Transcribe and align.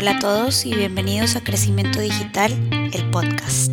Hola 0.00 0.12
a 0.12 0.18
todos 0.20 0.64
y 0.64 0.72
bienvenidos 0.72 1.34
a 1.34 1.42
Crecimiento 1.42 1.98
Digital, 1.98 2.52
el 2.94 3.10
podcast. 3.10 3.72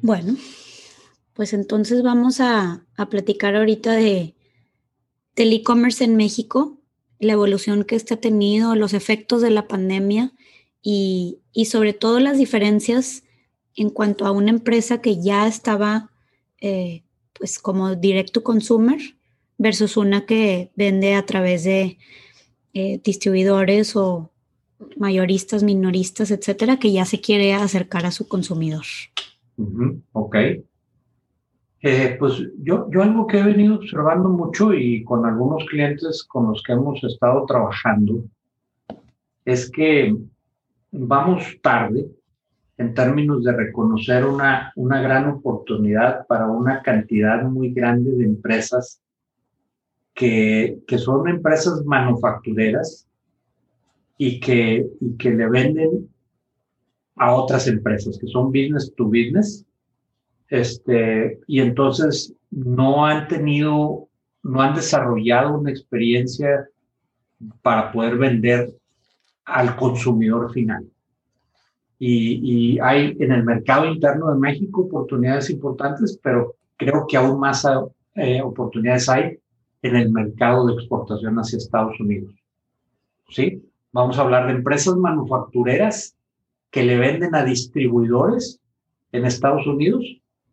Bueno, 0.00 0.38
pues 1.34 1.52
entonces 1.52 2.02
vamos 2.02 2.40
a, 2.40 2.86
platicar 3.10 3.56
ahorita 3.56 3.92
de, 3.92 4.34
del 5.34 5.52
e-commerce 5.52 6.02
en 6.02 6.16
México, 6.16 6.80
la 7.18 7.34
evolución 7.34 7.84
que 7.84 7.96
este 7.96 8.14
ha 8.14 8.20
tenido, 8.22 8.74
los 8.74 8.94
efectos 8.94 9.42
de 9.42 9.50
la 9.50 9.68
pandemia 9.68 10.32
y, 10.80 11.42
sobre 11.70 11.92
todo 11.92 12.20
las 12.20 12.38
diferencias 12.38 13.22
en 13.74 13.90
cuanto 13.90 14.24
a 14.24 14.30
una 14.30 14.48
empresa 14.48 15.02
que 15.02 15.20
ya 15.20 15.46
estaba 15.46 16.10
eh, 16.62 17.02
pues 17.34 17.58
como 17.58 17.94
direct 17.96 18.32
to 18.32 18.42
consumer 18.42 19.15
versus 19.58 19.96
una 19.96 20.26
que 20.26 20.70
vende 20.76 21.14
a 21.14 21.24
través 21.24 21.64
de 21.64 21.98
eh, 22.74 23.00
distribuidores 23.02 23.96
o 23.96 24.30
mayoristas, 24.96 25.62
minoristas, 25.62 26.30
etcétera, 26.30 26.78
que 26.78 26.92
ya 26.92 27.04
se 27.04 27.20
quiere 27.20 27.54
acercar 27.54 28.04
a 28.06 28.10
su 28.10 28.28
consumidor. 28.28 28.84
ok. 30.12 30.36
Eh, 31.82 32.16
pues 32.18 32.42
yo, 32.62 32.88
yo 32.90 33.02
algo 33.02 33.26
que 33.26 33.38
he 33.38 33.42
venido 33.42 33.76
observando 33.76 34.28
mucho 34.28 34.74
y 34.74 35.04
con 35.04 35.24
algunos 35.24 35.64
clientes 35.66 36.24
con 36.24 36.48
los 36.48 36.62
que 36.62 36.72
hemos 36.72 37.02
estado 37.04 37.44
trabajando 37.46 38.24
es 39.44 39.70
que 39.70 40.16
vamos 40.90 41.44
tarde 41.62 42.06
en 42.78 42.92
términos 42.92 43.44
de 43.44 43.52
reconocer 43.52 44.24
una, 44.24 44.72
una 44.74 45.00
gran 45.00 45.28
oportunidad 45.28 46.26
para 46.26 46.46
una 46.46 46.82
cantidad 46.82 47.42
muy 47.44 47.72
grande 47.72 48.10
de 48.12 48.24
empresas 48.24 49.00
que, 50.16 50.98
son 50.98 51.28
empresas 51.28 51.84
manufactureras 51.84 53.06
y 54.16 54.40
que, 54.40 54.86
y 55.00 55.16
que 55.18 55.30
le 55.30 55.48
venden 55.48 56.08
a 57.16 57.34
otras 57.34 57.68
empresas, 57.68 58.18
que 58.18 58.26
son 58.26 58.46
business 58.46 58.92
to 58.96 59.04
business, 59.04 59.64
este, 60.48 61.38
y 61.46 61.60
entonces 61.60 62.34
no 62.50 63.04
han 63.04 63.28
tenido, 63.28 64.08
no 64.42 64.62
han 64.62 64.74
desarrollado 64.74 65.58
una 65.58 65.70
experiencia 65.70 66.66
para 67.60 67.92
poder 67.92 68.16
vender 68.16 68.74
al 69.44 69.76
consumidor 69.76 70.50
final. 70.52 70.86
Y, 71.98 72.78
hay 72.80 73.16
en 73.20 73.32
el 73.32 73.44
mercado 73.44 73.86
interno 73.86 74.30
de 74.30 74.38
México 74.38 74.82
oportunidades 74.82 75.50
importantes, 75.50 76.18
pero 76.22 76.54
creo 76.76 77.06
que 77.06 77.16
aún 77.16 77.38
más 77.38 77.66
eh, 78.14 78.40
oportunidades 78.42 79.08
hay 79.08 79.38
en 79.82 79.96
el 79.96 80.10
mercado 80.10 80.66
de 80.66 80.74
exportación 80.74 81.36
hacia 81.36 81.58
Estados 81.58 81.98
Unidos. 82.00 82.34
¿Sí? 83.28 83.62
Vamos 83.92 84.18
a 84.18 84.22
hablar 84.22 84.46
de 84.46 84.52
empresas 84.52 84.96
manufactureras 84.96 86.16
que 86.70 86.84
le 86.84 86.98
venden 86.98 87.34
a 87.34 87.44
distribuidores 87.44 88.60
en 89.12 89.24
Estados 89.24 89.66
Unidos 89.66 90.04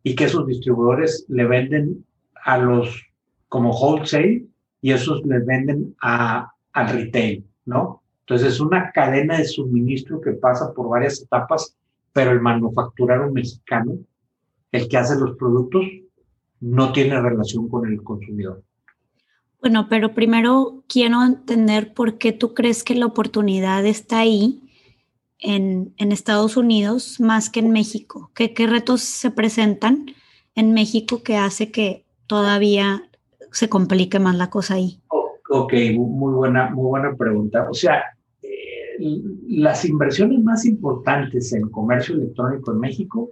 y 0.02 0.14
que 0.14 0.24
esos 0.24 0.46
distribuidores 0.46 1.26
le 1.28 1.44
venden 1.44 2.04
a 2.44 2.58
los 2.58 3.02
como 3.48 3.70
wholesale 3.70 4.46
y 4.80 4.92
esos 4.92 5.24
le 5.24 5.38
venden 5.40 5.94
a, 6.00 6.52
al 6.72 6.88
retail, 6.88 7.44
¿no? 7.64 8.02
Entonces 8.20 8.54
es 8.54 8.60
una 8.60 8.90
cadena 8.92 9.38
de 9.38 9.44
suministro 9.44 10.20
que 10.20 10.32
pasa 10.32 10.72
por 10.72 10.88
varias 10.88 11.22
etapas, 11.22 11.76
pero 12.12 12.30
el 12.30 12.40
manufacturero 12.40 13.30
mexicano, 13.30 13.98
el 14.72 14.88
que 14.88 14.96
hace 14.96 15.18
los 15.18 15.36
productos, 15.36 15.84
no 16.60 16.92
tiene 16.92 17.20
relación 17.20 17.68
con 17.68 17.90
el 17.90 18.02
consumidor. 18.02 18.62
Bueno, 19.64 19.86
pero 19.88 20.12
primero 20.12 20.84
quiero 20.88 21.22
entender 21.24 21.94
por 21.94 22.18
qué 22.18 22.32
tú 22.32 22.52
crees 22.52 22.84
que 22.84 22.94
la 22.94 23.06
oportunidad 23.06 23.86
está 23.86 24.18
ahí 24.18 24.60
en, 25.38 25.94
Estados 25.96 26.58
Unidos 26.58 27.18
más 27.18 27.48
que 27.48 27.60
en 27.60 27.70
México. 27.70 28.30
¿Qué, 28.34 28.52
¿Qué 28.52 28.66
retos 28.66 29.00
se 29.00 29.30
presentan 29.30 30.04
en 30.54 30.74
México 30.74 31.22
que 31.22 31.38
hace 31.38 31.70
que 31.70 32.04
todavía 32.26 33.04
se 33.52 33.70
complique 33.70 34.18
más 34.18 34.36
la 34.36 34.50
cosa 34.50 34.74
ahí? 34.74 35.00
Ok, 35.48 35.72
muy 35.96 36.34
buena, 36.34 36.68
muy 36.68 36.88
buena 36.88 37.16
pregunta. 37.16 37.66
O 37.70 37.72
sea, 37.72 38.02
las 39.48 39.86
inversiones 39.86 40.44
más 40.44 40.66
importantes 40.66 41.54
en 41.54 41.70
comercio 41.70 42.16
electrónico 42.16 42.70
en 42.70 42.80
México 42.80 43.30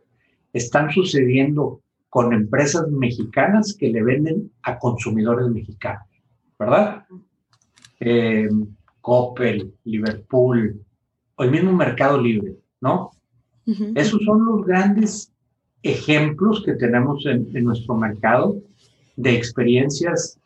están 0.54 0.90
sucediendo 0.92 1.82
con 2.08 2.32
empresas 2.32 2.90
mexicanas 2.90 3.76
que 3.78 3.90
le 3.90 4.02
venden 4.02 4.50
a 4.62 4.78
consumidores 4.78 5.48
mexicanos, 5.48 6.06
¿verdad? 6.62 7.04
Eh, 8.00 8.48
Coppel, 9.00 9.74
Liverpool, 9.84 10.80
o 11.36 11.44
el 11.44 11.50
mismo 11.50 11.72
Mercado 11.72 12.20
Libre, 12.20 12.56
¿no? 12.80 13.10
Esos 13.94 14.20
son 14.24 14.44
los 14.44 14.66
grandes 14.66 15.32
ejemplos 15.82 16.62
que 16.64 16.74
tenemos 16.74 17.24
en, 17.26 17.48
en 17.56 17.64
nuestro 17.64 17.96
mercado 17.96 18.56
de 19.16 19.36
experiencias 19.36 20.38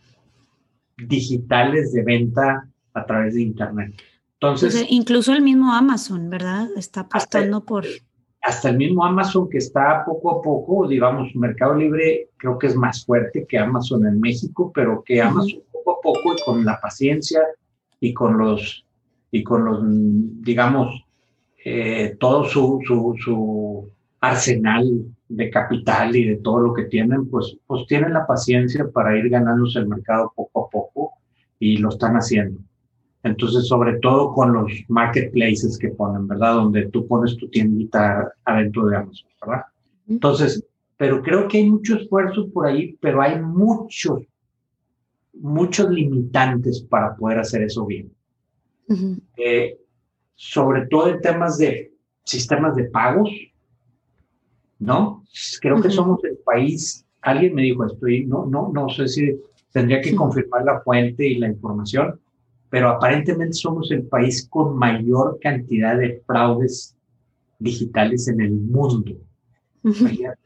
digitales 0.98 1.92
de 1.92 2.02
venta 2.02 2.68
a 2.92 3.06
través 3.06 3.34
de 3.34 3.42
Internet. 3.42 3.94
Entonces, 4.34 4.86
incluso 4.90 5.32
el 5.32 5.42
mismo 5.42 5.72
Amazon, 5.72 6.28
¿verdad? 6.28 6.68
Está 6.76 7.00
apostando 7.00 7.64
por... 7.64 7.84
Hasta 8.46 8.68
el 8.68 8.76
mismo 8.76 9.04
Amazon 9.04 9.48
que 9.48 9.58
está 9.58 10.04
poco 10.04 10.30
a 10.30 10.40
poco, 10.40 10.86
digamos, 10.86 11.34
Mercado 11.34 11.74
Libre 11.74 12.28
creo 12.36 12.56
que 12.56 12.68
es 12.68 12.76
más 12.76 13.04
fuerte 13.04 13.44
que 13.44 13.58
Amazon 13.58 14.06
en 14.06 14.20
México, 14.20 14.70
pero 14.72 15.02
que 15.04 15.20
Amazon 15.20 15.62
poco 15.72 15.90
a 15.90 16.00
poco 16.00 16.32
y 16.32 16.44
con 16.44 16.64
la 16.64 16.78
paciencia 16.80 17.40
y 17.98 18.14
con 18.14 18.38
los, 18.38 18.86
y 19.32 19.42
con 19.42 19.64
los, 19.64 19.80
digamos, 20.44 21.04
eh, 21.64 22.16
todo 22.20 22.44
su, 22.44 22.78
su, 22.86 23.16
su 23.18 23.90
arsenal 24.20 25.06
de 25.28 25.50
capital 25.50 26.14
y 26.14 26.28
de 26.28 26.36
todo 26.36 26.60
lo 26.60 26.72
que 26.72 26.84
tienen, 26.84 27.28
pues, 27.28 27.56
pues 27.66 27.84
tienen 27.88 28.12
la 28.12 28.28
paciencia 28.28 28.86
para 28.94 29.18
ir 29.18 29.28
ganándose 29.28 29.80
el 29.80 29.88
mercado 29.88 30.32
poco 30.36 30.66
a 30.66 30.70
poco 30.70 31.12
y 31.58 31.78
lo 31.78 31.88
están 31.88 32.14
haciendo. 32.14 32.60
Entonces, 33.26 33.66
sobre 33.66 33.98
todo 33.98 34.32
con 34.32 34.52
los 34.52 34.70
marketplaces 34.88 35.76
que 35.78 35.88
ponen, 35.88 36.28
¿verdad? 36.28 36.54
Donde 36.54 36.88
tú 36.90 37.06
pones 37.08 37.36
tu 37.36 37.48
tiendita 37.48 38.32
adentro 38.44 38.86
de 38.86 38.96
Amazon, 38.96 39.28
¿verdad? 39.40 39.62
Entonces, 40.08 40.64
pero 40.96 41.22
creo 41.22 41.48
que 41.48 41.58
hay 41.58 41.68
mucho 41.68 41.96
esfuerzo 41.96 42.48
por 42.50 42.66
ahí, 42.66 42.96
pero 43.00 43.20
hay 43.20 43.40
muchos, 43.40 44.22
muchos 45.34 45.90
limitantes 45.90 46.80
para 46.88 47.16
poder 47.16 47.40
hacer 47.40 47.62
eso 47.62 47.84
bien. 47.84 48.12
Eh, 49.36 49.76
sobre 50.36 50.86
todo 50.86 51.08
en 51.08 51.20
temas 51.20 51.58
de 51.58 51.92
sistemas 52.22 52.76
de 52.76 52.84
pagos, 52.84 53.28
¿no? 54.78 55.24
Creo 55.60 55.82
que 55.82 55.90
somos 55.90 56.22
el 56.22 56.36
país, 56.44 57.04
alguien 57.22 57.54
me 57.54 57.62
dijo 57.62 57.84
esto 57.84 58.06
y 58.06 58.24
no, 58.24 58.46
no, 58.46 58.70
no 58.72 58.88
sé 58.88 59.08
si 59.08 59.36
tendría 59.72 60.00
que 60.00 60.14
confirmar 60.14 60.64
la 60.64 60.80
fuente 60.80 61.26
y 61.26 61.38
la 61.38 61.48
información, 61.48 62.20
pero 62.70 62.90
aparentemente 62.90 63.54
somos 63.54 63.90
el 63.90 64.04
país 64.04 64.46
con 64.48 64.76
mayor 64.76 65.38
cantidad 65.40 65.96
de 65.96 66.22
fraudes 66.26 66.96
digitales 67.58 68.28
en 68.28 68.40
el 68.40 68.52
mundo. 68.52 69.12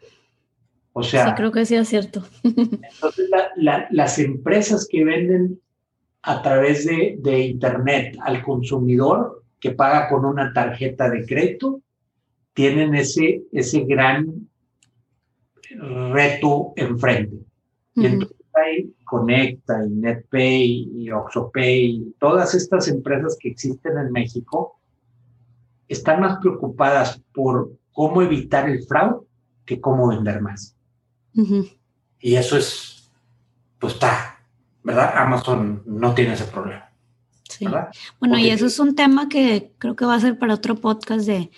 O 0.93 1.05
sea, 1.05 1.29
sí, 1.29 1.35
creo 1.37 1.53
que 1.53 1.65
sí 1.65 1.77
es 1.77 1.89
cierto. 1.89 2.25
entonces, 2.43 3.31
las 3.57 4.19
empresas 4.19 4.89
que 4.91 5.05
venden 5.05 5.61
a 6.23 6.43
través 6.43 6.85
de, 6.85 7.17
de, 7.21 7.47
Internet 7.47 8.17
al 8.21 8.43
consumidor 8.43 9.45
que 9.61 9.71
paga 9.71 10.09
con 10.09 10.25
una 10.25 10.53
tarjeta 10.53 11.09
de 11.09 11.25
crédito, 11.25 11.81
tienen 12.55 12.95
ese, 12.97 13.43
ese 13.53 13.85
gran 13.85 14.49
reto 15.71 16.73
enfrente. 16.77 17.37
Y 17.95 18.07
entonces 18.07 18.40
hay 18.55 18.93
Conecta 19.05 19.85
y 19.85 19.91
NetPay 19.91 20.91
y 20.95 21.11
OxoPay, 21.11 22.15
todas 22.19 22.55
estas 22.55 22.89
empresas 22.89 23.37
que 23.41 23.51
existen 23.51 23.99
en 23.99 24.13
México 24.13 24.79
están 25.89 26.21
más 26.21 26.39
preocupadas 26.41 27.21
por 27.35 27.73
cómo 27.93 28.23
evitar 28.23 28.69
el 28.69 28.85
fraude 28.87 29.27
que 29.65 29.81
cómo 29.81 30.09
vender 30.09 30.41
más. 30.41 30.77
Y 32.21 32.35
eso 32.35 32.57
es, 32.57 33.11
pues 33.79 33.95
está, 33.95 34.41
¿verdad? 34.83 35.13
Amazon 35.17 35.83
no 35.87 36.15
tiene 36.15 36.35
ese 36.35 36.45
problema. 36.45 36.91
Sí. 37.49 37.67
Bueno, 38.21 38.39
y 38.39 38.51
eso 38.51 38.67
es 38.67 38.79
un 38.79 38.95
tema 38.95 39.29
que 39.29 39.73
creo 39.79 39.97
que 39.97 40.05
va 40.05 40.15
a 40.15 40.21
ser 40.21 40.39
para 40.39 40.55
otro 40.55 40.77
podcast 40.77 41.27
de, 41.27 41.51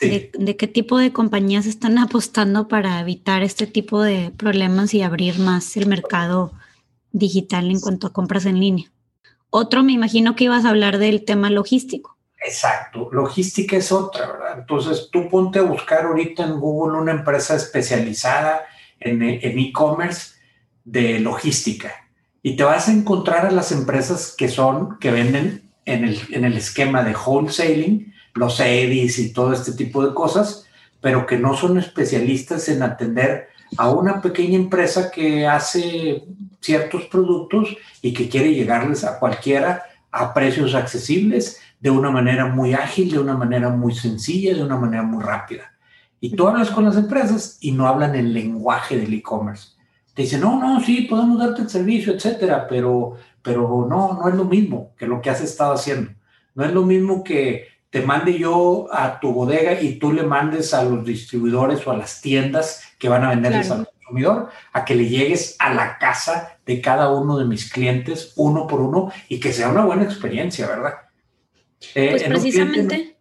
de, 0.00 0.56
qué 0.56 0.66
tipo 0.66 0.98
de 0.98 1.12
compañías 1.12 1.66
están 1.66 1.98
apostando 1.98 2.68
para 2.68 3.00
evitar 3.00 3.42
este 3.42 3.66
tipo 3.66 4.02
de 4.02 4.32
problemas 4.36 4.94
y 4.94 5.02
abrir 5.02 5.38
más 5.38 5.76
el 5.76 5.86
mercado 5.86 6.52
digital 7.12 7.70
en 7.70 7.80
cuanto 7.80 8.06
a 8.06 8.12
compras 8.12 8.46
en 8.46 8.60
línea. 8.60 8.90
Otro, 9.50 9.82
me 9.82 9.92
imagino 9.92 10.36
que 10.36 10.44
ibas 10.44 10.64
a 10.64 10.70
hablar 10.70 10.98
del 10.98 11.24
tema 11.24 11.50
logístico. 11.50 12.16
Exacto, 12.44 13.08
logística 13.12 13.76
es 13.76 13.90
otra, 13.90 14.26
¿verdad? 14.26 14.58
Entonces 14.58 15.08
tú 15.10 15.28
ponte 15.28 15.58
a 15.58 15.62
buscar 15.62 16.04
ahorita 16.04 16.44
en 16.44 16.60
Google 16.60 16.98
una 16.98 17.12
empresa 17.12 17.56
especializada 17.56 18.66
en 19.00 19.22
e-commerce 19.22 20.34
de 20.84 21.18
logística 21.20 21.92
y 22.42 22.56
te 22.56 22.62
vas 22.62 22.88
a 22.88 22.92
encontrar 22.92 23.44
a 23.46 23.50
las 23.50 23.72
empresas 23.72 24.32
que 24.36 24.48
son, 24.48 24.98
que 25.00 25.10
venden 25.10 25.72
en 25.84 26.04
el, 26.04 26.20
en 26.30 26.44
el 26.44 26.56
esquema 26.56 27.02
de 27.02 27.14
wholesaling, 27.14 28.14
los 28.36 28.60
EDIs 28.60 29.18
y 29.18 29.32
todo 29.32 29.52
este 29.52 29.72
tipo 29.72 30.06
de 30.06 30.14
cosas, 30.14 30.66
pero 31.00 31.26
que 31.26 31.38
no 31.38 31.56
son 31.56 31.78
especialistas 31.78 32.68
en 32.68 32.82
atender 32.82 33.48
a 33.76 33.90
una 33.90 34.22
pequeña 34.22 34.56
empresa 34.56 35.10
que 35.10 35.46
hace 35.46 36.24
ciertos 36.60 37.04
productos 37.06 37.76
y 38.02 38.12
que 38.12 38.28
quiere 38.28 38.54
llegarles 38.54 39.04
a 39.04 39.18
cualquiera 39.18 39.82
a 40.10 40.32
precios 40.32 40.74
accesibles, 40.74 41.60
de 41.78 41.90
una 41.90 42.10
manera 42.10 42.46
muy 42.46 42.72
ágil, 42.72 43.10
de 43.10 43.18
una 43.18 43.36
manera 43.36 43.68
muy 43.68 43.94
sencilla, 43.94 44.54
de 44.54 44.62
una 44.62 44.76
manera 44.76 45.02
muy 45.02 45.22
rápida. 45.22 45.74
Y 46.20 46.34
tú 46.34 46.48
hablas 46.48 46.70
con 46.70 46.84
las 46.84 46.96
empresas 46.96 47.58
y 47.60 47.72
no 47.72 47.86
hablan 47.86 48.14
el 48.14 48.32
lenguaje 48.32 48.96
del 48.96 49.12
e-commerce. 49.12 49.70
Te 50.14 50.22
dicen, 50.22 50.40
no, 50.40 50.58
no, 50.58 50.80
sí, 50.80 51.02
podemos 51.02 51.38
darte 51.38 51.62
el 51.62 51.68
servicio, 51.68 52.14
etcétera, 52.14 52.66
pero, 52.66 53.16
pero 53.42 53.86
no, 53.88 54.14
no 54.14 54.28
es 54.28 54.34
lo 54.34 54.44
mismo 54.44 54.92
que 54.96 55.06
lo 55.06 55.20
que 55.20 55.28
has 55.28 55.42
estado 55.42 55.74
haciendo. 55.74 56.12
No 56.54 56.64
es 56.64 56.72
lo 56.72 56.82
mismo 56.82 57.22
que 57.22 57.68
te 57.90 58.02
mande 58.02 58.38
yo 58.38 58.88
a 58.92 59.20
tu 59.20 59.32
bodega 59.32 59.80
y 59.80 59.98
tú 59.98 60.12
le 60.12 60.22
mandes 60.22 60.74
a 60.74 60.82
los 60.84 61.04
distribuidores 61.04 61.86
o 61.86 61.90
a 61.90 61.96
las 61.96 62.20
tiendas 62.20 62.82
que 62.98 63.08
van 63.08 63.24
a 63.24 63.30
venderles 63.30 63.70
al 63.70 63.86
consumidor, 63.86 64.50
a 64.72 64.84
que 64.84 64.94
le 64.94 65.08
llegues 65.08 65.56
a 65.58 65.72
la 65.72 65.98
casa 65.98 66.58
de 66.66 66.80
cada 66.80 67.12
uno 67.12 67.38
de 67.38 67.44
mis 67.44 67.72
clientes 67.72 68.32
uno 68.36 68.66
por 68.66 68.80
uno 68.80 69.12
y 69.28 69.40
que 69.40 69.52
sea 69.52 69.68
una 69.68 69.84
buena 69.84 70.04
experiencia, 70.04 70.66
¿verdad? 70.66 70.94
Eh, 71.94 72.10
pues 72.10 72.22
precisamente. 72.24 73.16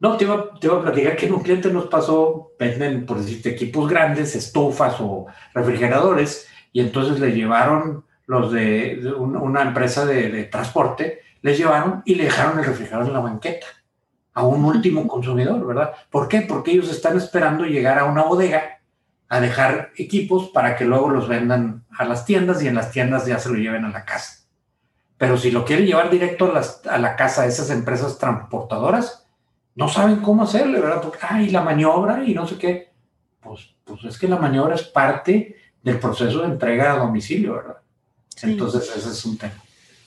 No, 0.00 0.16
te 0.16 0.24
iba, 0.24 0.54
te 0.58 0.66
iba, 0.66 0.78
a 0.78 0.82
platicar 0.82 1.16
que 1.16 1.26
en 1.26 1.34
un 1.34 1.42
cliente 1.42 1.70
nos 1.70 1.86
pasó, 1.86 2.52
venden, 2.58 3.04
por 3.04 3.18
decirte, 3.18 3.50
equipos 3.50 3.88
grandes, 3.88 4.34
estufas 4.34 4.96
o 4.98 5.26
refrigeradores, 5.52 6.48
y 6.72 6.80
entonces 6.80 7.20
le 7.20 7.32
llevaron 7.32 8.04
los 8.26 8.52
de, 8.52 9.12
una 9.18 9.62
empresa 9.62 10.06
de, 10.06 10.44
transporte, 10.44 11.20
les 11.42 11.58
llevaron 11.58 12.02
y 12.04 12.14
le 12.14 12.24
dejaron 12.24 12.58
el 12.58 12.64
refrigerador 12.64 13.08
en 13.08 13.14
la 13.14 13.20
banqueta 13.20 13.66
a 14.32 14.44
un 14.44 14.64
último 14.64 15.06
consumidor, 15.06 15.66
¿verdad? 15.66 15.92
¿Por 16.10 16.28
qué? 16.28 16.42
Porque 16.42 16.72
ellos 16.72 16.90
están 16.90 17.16
esperando 17.16 17.64
llegar 17.64 17.98
a 17.98 18.04
una 18.04 18.22
bodega 18.22 18.80
a 19.28 19.40
dejar 19.40 19.90
equipos 19.96 20.50
para 20.50 20.76
que 20.76 20.84
luego 20.84 21.10
los 21.10 21.28
vendan 21.28 21.84
a 21.96 22.04
las 22.04 22.24
tiendas 22.24 22.62
y 22.62 22.68
en 22.68 22.74
las 22.74 22.90
tiendas 22.90 23.26
ya 23.26 23.38
se 23.38 23.48
lo 23.48 23.56
lleven 23.56 23.84
a 23.84 23.90
la 23.90 24.04
casa. 24.04 24.44
Pero 25.18 25.36
si 25.36 25.50
lo 25.50 25.64
quieren 25.64 25.86
llevar 25.86 26.10
directo 26.10 26.52
a, 26.90 26.98
la 26.98 27.16
casa 27.16 27.42
de 27.42 27.48
esas 27.48 27.70
empresas 27.70 28.18
transportadoras, 28.18 29.26
no 29.74 29.88
saben 29.88 30.16
cómo 30.16 30.42
hacerle, 30.42 30.80
¿verdad? 30.80 31.02
Porque, 31.02 31.18
ay, 31.22 31.50
la 31.50 31.62
maniobra 31.62 32.24
y 32.24 32.34
no 32.34 32.46
sé 32.46 32.56
qué. 32.56 32.90
Pues, 33.40 33.74
pues 33.84 34.04
es 34.04 34.18
que 34.18 34.28
la 34.28 34.36
maniobra 34.36 34.74
es 34.74 34.82
parte 34.82 35.56
del 35.82 35.98
proceso 35.98 36.40
de 36.40 36.46
entrega 36.46 36.92
a 36.92 36.98
domicilio, 36.98 37.54
¿verdad? 37.54 37.76
Entonces, 38.42 38.90
ese 38.96 39.10
es 39.10 39.24
un 39.24 39.36
tema. 39.36 39.54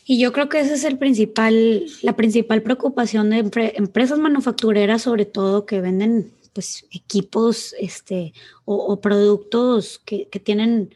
Y 0.06 0.20
yo 0.20 0.34
creo 0.34 0.50
que 0.50 0.60
esa 0.60 0.74
es 0.74 0.84
el 0.84 0.98
principal, 0.98 1.86
la 2.02 2.16
principal 2.16 2.62
preocupación 2.62 3.30
de 3.30 3.38
empresas 3.76 4.20
manufactureras, 4.20 5.04
sobre 5.04 5.26
todo 5.26 5.66
que 5.66 5.82
venden 5.82 6.34
pues 6.54 6.86
equipos 6.92 7.74
este, 7.80 8.34
o, 8.66 9.02
productos 9.02 10.00
que, 10.06 10.28
que, 10.30 10.40
tienen 10.40 10.96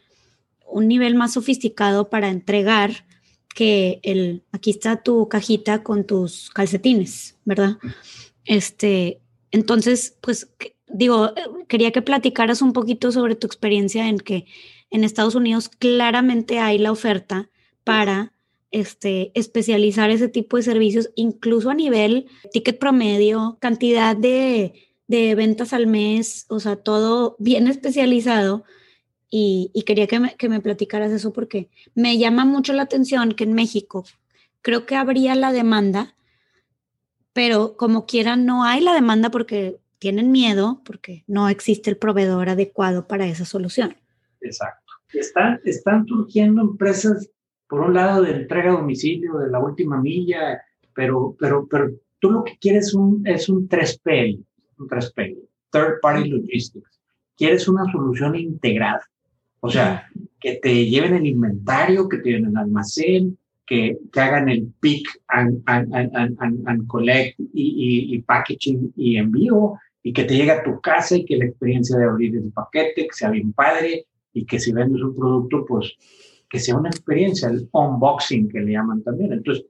un 0.70 0.86
nivel 0.86 1.16
más 1.16 1.32
sofisticado 1.32 2.10
para 2.10 2.28
entregar 2.28 3.04
que 3.54 3.98
el, 4.04 4.44
aquí 4.52 4.70
está 4.70 5.02
tu 5.02 5.28
cajita 5.28 5.82
con 5.82 6.04
tus 6.04 6.50
calcetines, 6.50 7.36
¿verdad? 7.44 7.78
Este, 8.44 9.20
entonces, 9.50 10.16
pues 10.20 10.48
digo, 10.86 11.32
quería 11.66 11.90
que 11.90 12.02
platicaras 12.02 12.62
un 12.62 12.72
poquito 12.72 13.10
sobre 13.10 13.34
tu 13.34 13.46
experiencia 13.46 14.08
en 14.08 14.18
que 14.18 14.46
en 14.90 15.02
Estados 15.02 15.34
Unidos 15.34 15.68
claramente 15.68 16.60
hay 16.60 16.78
la 16.78 16.92
oferta 16.92 17.50
para 17.82 18.32
este, 18.70 19.32
especializar 19.34 20.10
ese 20.10 20.28
tipo 20.28 20.56
de 20.56 20.62
servicios, 20.62 21.10
incluso 21.14 21.70
a 21.70 21.74
nivel 21.74 22.26
ticket 22.52 22.78
promedio, 22.78 23.56
cantidad 23.60 24.16
de, 24.16 24.74
de 25.06 25.34
ventas 25.34 25.72
al 25.72 25.86
mes, 25.86 26.46
o 26.48 26.60
sea, 26.60 26.76
todo 26.76 27.36
bien 27.38 27.66
especializado 27.66 28.64
y, 29.30 29.72
quería 29.86 30.06
que 30.06 30.20
me, 30.20 30.34
que 30.36 30.48
me, 30.48 30.60
platicaras 30.60 31.12
eso 31.12 31.32
porque 31.32 31.68
me 31.94 32.18
llama 32.18 32.44
mucho 32.44 32.72
la 32.72 32.82
atención 32.82 33.32
que 33.32 33.44
en 33.44 33.52
México 33.52 34.04
creo 34.62 34.86
que 34.86 34.96
habría 34.96 35.34
la 35.34 35.52
demanda, 35.52 36.14
pero 37.32 37.76
como 37.76 38.06
quiera 38.06 38.36
no 38.36 38.64
hay 38.64 38.80
la 38.80 38.94
demanda 38.94 39.30
porque 39.30 39.80
tienen 39.98 40.30
miedo, 40.30 40.82
porque 40.84 41.24
no 41.26 41.48
existe 41.48 41.90
el 41.90 41.96
proveedor 41.96 42.48
adecuado 42.48 43.06
para 43.06 43.26
esa 43.26 43.44
solución. 43.44 43.96
Exacto. 44.40 44.92
Están, 45.12 45.60
están 45.64 46.06
surgiendo 46.06 46.62
empresas, 46.62 47.30
por 47.68 47.80
un 47.80 47.94
lado, 47.94 48.22
de 48.22 48.32
entrega 48.32 48.70
a 48.70 48.76
domicilio, 48.76 49.38
de 49.38 49.50
la 49.50 49.58
última 49.58 50.00
milla, 50.00 50.62
pero, 50.94 51.36
pero, 51.38 51.66
pero 51.68 51.90
tú 52.18 52.30
lo 52.30 52.44
que 52.44 52.56
quieres 52.58 52.94
un, 52.94 53.26
es 53.26 53.48
un 53.48 53.68
3P, 53.68 54.44
un 54.78 54.88
3P, 54.88 55.38
Third 55.70 56.00
Party 56.00 56.28
Logistics. 56.28 57.00
Quieres 57.36 57.68
una 57.68 57.84
solución 57.92 58.34
integrada 58.34 59.02
o 59.60 59.68
sea, 59.68 60.08
que 60.40 60.56
te 60.56 60.86
lleven 60.86 61.14
el 61.14 61.26
inventario, 61.26 62.08
que 62.08 62.18
te 62.18 62.30
lleven 62.30 62.50
el 62.50 62.56
almacén, 62.56 63.38
que, 63.66 63.98
que 64.12 64.20
hagan 64.20 64.48
el 64.48 64.72
pick 64.80 65.06
and, 65.28 65.62
and, 65.66 65.94
and, 65.94 66.68
and 66.68 66.86
collect 66.86 67.38
y, 67.38 68.14
y, 68.14 68.22
packaging 68.22 68.92
y 68.96 69.16
envío, 69.16 69.74
y 70.02 70.12
que 70.12 70.24
te 70.24 70.36
llegue 70.36 70.52
a 70.52 70.62
tu 70.62 70.80
casa 70.80 71.16
y 71.16 71.24
que 71.24 71.36
la 71.36 71.46
experiencia 71.46 71.98
de 71.98 72.04
abrir 72.04 72.36
el 72.36 72.52
paquete, 72.52 73.08
que 73.08 73.12
sea 73.12 73.30
bien 73.30 73.52
padre, 73.52 74.06
y 74.32 74.46
que 74.46 74.60
si 74.60 74.72
vendes 74.72 75.02
un 75.02 75.14
producto, 75.14 75.66
pues 75.66 75.96
que 76.48 76.58
sea 76.58 76.76
una 76.76 76.88
experiencia, 76.88 77.48
el 77.48 77.68
unboxing 77.72 78.48
que 78.48 78.60
le 78.60 78.72
llaman 78.72 79.02
también. 79.02 79.32
Entonces, 79.32 79.66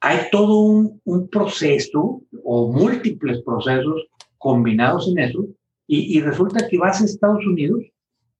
hay 0.00 0.18
todo 0.30 0.60
un, 0.60 1.00
un 1.04 1.28
proceso 1.28 2.22
o 2.44 2.72
múltiples 2.72 3.42
procesos 3.42 4.06
combinados 4.38 5.08
en 5.08 5.18
eso, 5.18 5.46
y, 5.86 6.16
y 6.16 6.20
resulta 6.20 6.66
que 6.68 6.78
vas 6.78 7.00
a 7.00 7.04
Estados 7.04 7.44
Unidos 7.46 7.82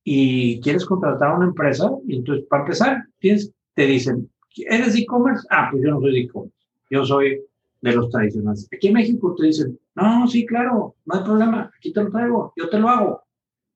y 0.04 0.60
quieres 0.60 0.86
contratar 0.86 1.30
a 1.30 1.36
una 1.36 1.46
empresa, 1.46 1.90
y 2.06 2.16
entonces 2.16 2.46
para 2.48 2.62
empezar, 2.62 3.04
tienes, 3.18 3.52
te 3.74 3.86
dicen, 3.86 4.30
¿eres 4.56 4.96
e-commerce? 4.96 5.46
Ah, 5.50 5.68
pues 5.70 5.82
yo 5.82 5.90
no 5.90 6.00
soy 6.00 6.20
e-commerce, 6.20 6.56
yo 6.90 7.04
soy 7.04 7.42
de 7.82 7.92
los 7.92 8.08
tradicionales. 8.10 8.68
Aquí 8.72 8.88
en 8.88 8.94
México 8.94 9.34
te 9.36 9.46
dicen, 9.46 9.78
no, 9.94 10.26
sí, 10.28 10.46
claro, 10.46 10.94
no 11.04 11.14
hay 11.14 11.24
problema, 11.24 11.70
aquí 11.76 11.92
te 11.92 12.02
lo 12.02 12.10
traigo, 12.10 12.52
yo 12.56 12.68
te 12.70 12.78
lo 12.78 12.88
hago. 12.88 13.22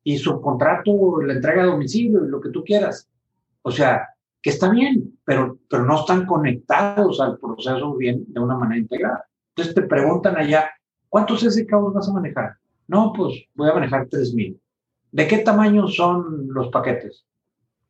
Y 0.02 0.19
su 0.19 0.40
contrato, 0.40 1.20
la 1.22 1.34
entrega 1.34 1.64
a 1.64 1.66
domicilio, 1.66 2.21
lo 2.21 2.40
que 2.40 2.50
tú 2.50 2.62
quieras. 2.62 3.09
O 3.66 3.71
sea, 3.71 4.09
que 4.42 4.50
está 4.50 4.71
bien, 4.71 5.18
pero, 5.25 5.59
pero 5.71 5.85
no 5.85 6.00
están 6.00 6.26
conectados 6.26 7.18
al 7.18 7.38
proceso 7.38 7.97
bien 7.97 8.25
de 8.28 8.40
una 8.40 8.56
manera 8.56 8.78
integrada. 8.78 9.25
Entonces 9.50 9.75
te 9.75 9.83
preguntan 9.83 10.37
allá, 10.37 10.71
¿cuántos 11.09 11.40
SKUs 11.40 11.94
vas 11.94 12.09
a 12.09 12.12
manejar? 12.12 12.56
No, 12.87 13.12
pues 13.16 13.44
voy 13.54 13.71
a 13.71 13.75
manejar 13.75 14.06
3000. 14.09 14.61
¿De 15.12 15.26
qué 15.26 15.38
tamaño 15.38 15.88
son 15.88 16.49
los 16.49 16.68
paquetes? 16.68 17.25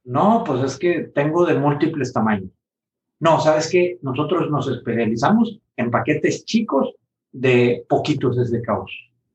No, 0.05 0.45
pues 0.47 0.63
es 0.63 0.79
que 0.79 1.11
tengo 1.13 1.45
de 1.45 1.59
múltiples 1.59 2.13
tamaños. 2.13 2.51
No, 3.19 3.41
¿sabes 3.41 3.69
qué? 3.69 3.99
Nosotros 4.03 4.49
nos 4.51 4.69
especializamos 4.69 5.59
en 5.77 5.91
paquetes 5.91 6.45
chicos 6.45 6.95
de 7.33 7.85
poquitos 7.89 8.37
caos. 8.65 8.93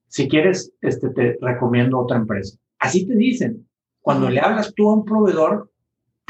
Si 0.08 0.30
quieres, 0.30 0.72
este, 0.80 1.10
te 1.10 1.38
recomiendo 1.42 2.00
otra 2.00 2.18
empresa. 2.18 2.58
Así 2.78 3.06
te 3.06 3.16
dicen. 3.16 3.68
Cuando 4.00 4.30
le 4.30 4.40
hablas 4.40 4.74
tú 4.74 4.90
a 4.90 4.94
un 4.94 5.04
proveedor, 5.04 5.70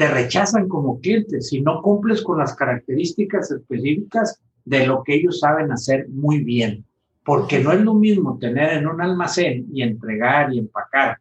te 0.00 0.08
rechazan 0.08 0.66
como 0.66 0.98
cliente 0.98 1.42
si 1.42 1.60
no 1.60 1.82
cumples 1.82 2.22
con 2.22 2.38
las 2.38 2.54
características 2.54 3.50
específicas 3.50 4.40
de 4.64 4.86
lo 4.86 5.02
que 5.04 5.16
ellos 5.16 5.40
saben 5.40 5.70
hacer 5.72 6.08
muy 6.08 6.42
bien. 6.42 6.86
Porque 7.22 7.58
no 7.58 7.70
es 7.70 7.82
lo 7.82 7.92
mismo 7.92 8.38
tener 8.38 8.78
en 8.78 8.86
un 8.86 9.02
almacén 9.02 9.66
y 9.70 9.82
entregar 9.82 10.54
y 10.54 10.58
empacar 10.58 11.18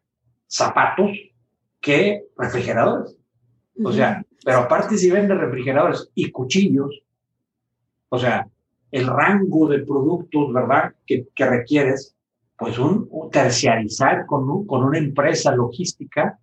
zapatos 0.48 1.12
que 1.81 2.24
refrigeradores. 2.38 3.17
O 3.83 3.91
sea, 3.91 4.24
pero 4.45 4.59
aparte 4.59 4.98
si 4.98 5.12
vende 5.12 5.36
refrigeradores 5.36 6.09
y 6.15 6.31
cuchillos, 6.31 7.03
o 8.07 8.17
sea, 8.17 8.48
el 8.91 9.07
rango 9.07 9.67
de 9.67 9.79
productos, 9.79 10.53
¿verdad?, 10.53 10.93
que, 11.05 11.27
que 11.36 11.45
requieres, 11.45 12.15
pues 12.57 12.79
un, 12.79 13.09
terciarizar 13.29 14.25
con, 14.25 14.65
con 14.65 14.86
una 14.86 15.00
empresa 15.00 15.53
logística 15.53 16.39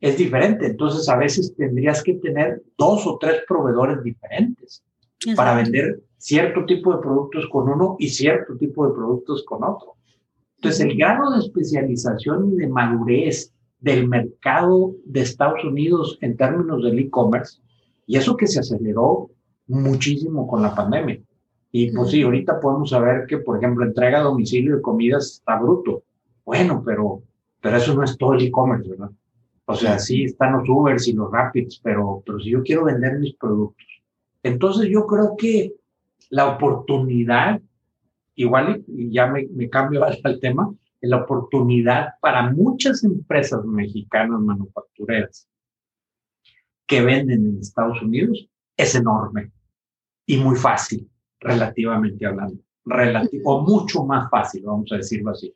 es 0.00 0.16
diferente. 0.16 0.66
Entonces, 0.66 1.08
a 1.08 1.16
veces 1.16 1.54
tendrías 1.56 2.02
que 2.02 2.14
tener 2.14 2.62
dos 2.76 3.06
o 3.06 3.18
tres 3.18 3.42
proveedores 3.46 4.02
diferentes 4.02 4.82
para 5.34 5.54
vender 5.54 6.00
cierto 6.16 6.64
tipo 6.64 6.94
de 6.94 7.02
productos 7.02 7.48
con 7.48 7.68
uno 7.68 7.96
y 7.98 8.08
cierto 8.08 8.56
tipo 8.56 8.86
de 8.86 8.94
productos 8.94 9.44
con 9.44 9.64
otro. 9.64 9.94
Entonces, 10.56 10.80
el 10.80 10.96
grado 10.96 11.32
de 11.32 11.40
especialización 11.40 12.52
y 12.52 12.56
de 12.56 12.68
madurez 12.68 13.52
del 13.80 14.08
mercado 14.08 14.94
de 15.04 15.20
Estados 15.20 15.64
Unidos 15.64 16.18
en 16.20 16.36
términos 16.36 16.82
del 16.82 16.98
e-commerce, 16.98 17.60
y 18.06 18.16
eso 18.16 18.36
que 18.36 18.46
se 18.46 18.60
aceleró 18.60 19.30
muchísimo 19.68 20.48
con 20.48 20.62
la 20.62 20.74
pandemia. 20.74 21.20
Y 21.70 21.92
pues 21.92 22.10
sí, 22.10 22.22
ahorita 22.22 22.58
podemos 22.60 22.90
saber 22.90 23.26
que, 23.26 23.38
por 23.38 23.58
ejemplo, 23.58 23.84
entrega 23.84 24.18
a 24.18 24.22
domicilio 24.22 24.76
de 24.76 24.82
comidas 24.82 25.34
está 25.34 25.60
bruto. 25.60 26.02
Bueno, 26.44 26.82
pero, 26.84 27.22
pero 27.60 27.76
eso 27.76 27.94
no 27.94 28.02
es 28.02 28.16
todo 28.16 28.34
el 28.34 28.46
e-commerce, 28.46 28.88
¿verdad? 28.88 29.10
O 29.70 29.74
sea, 29.74 29.98
sí 29.98 30.24
están 30.24 30.54
los 30.54 30.66
Ubers 30.66 31.06
y 31.08 31.12
los 31.12 31.30
Rapids, 31.30 31.78
pero, 31.84 32.22
pero 32.24 32.40
si 32.40 32.48
yo 32.48 32.62
quiero 32.62 32.84
vender 32.84 33.18
mis 33.18 33.34
productos. 33.34 33.86
Entonces 34.42 34.88
yo 34.90 35.06
creo 35.06 35.36
que 35.36 35.74
la 36.30 36.46
oportunidad, 36.46 37.60
igual 38.34 38.82
y 38.86 39.12
ya 39.12 39.26
me, 39.26 39.46
me 39.48 39.68
cambio 39.68 40.04
al 40.24 40.40
tema, 40.40 40.74
la 41.02 41.18
oportunidad 41.18 42.14
para 42.22 42.50
muchas 42.50 43.04
empresas 43.04 43.62
mexicanas 43.66 44.40
manufactureras 44.40 45.46
que 46.86 47.02
venden 47.02 47.44
en 47.44 47.58
Estados 47.60 48.00
Unidos 48.00 48.48
es 48.74 48.94
enorme 48.94 49.52
y 50.24 50.38
muy 50.38 50.56
fácil, 50.56 51.06
relativamente 51.40 52.24
hablando. 52.24 52.58
Relativo, 52.86 53.52
o 53.52 53.66
mucho 53.66 54.02
más 54.04 54.30
fácil, 54.30 54.62
vamos 54.62 54.90
a 54.92 54.96
decirlo 54.96 55.32
así. 55.32 55.54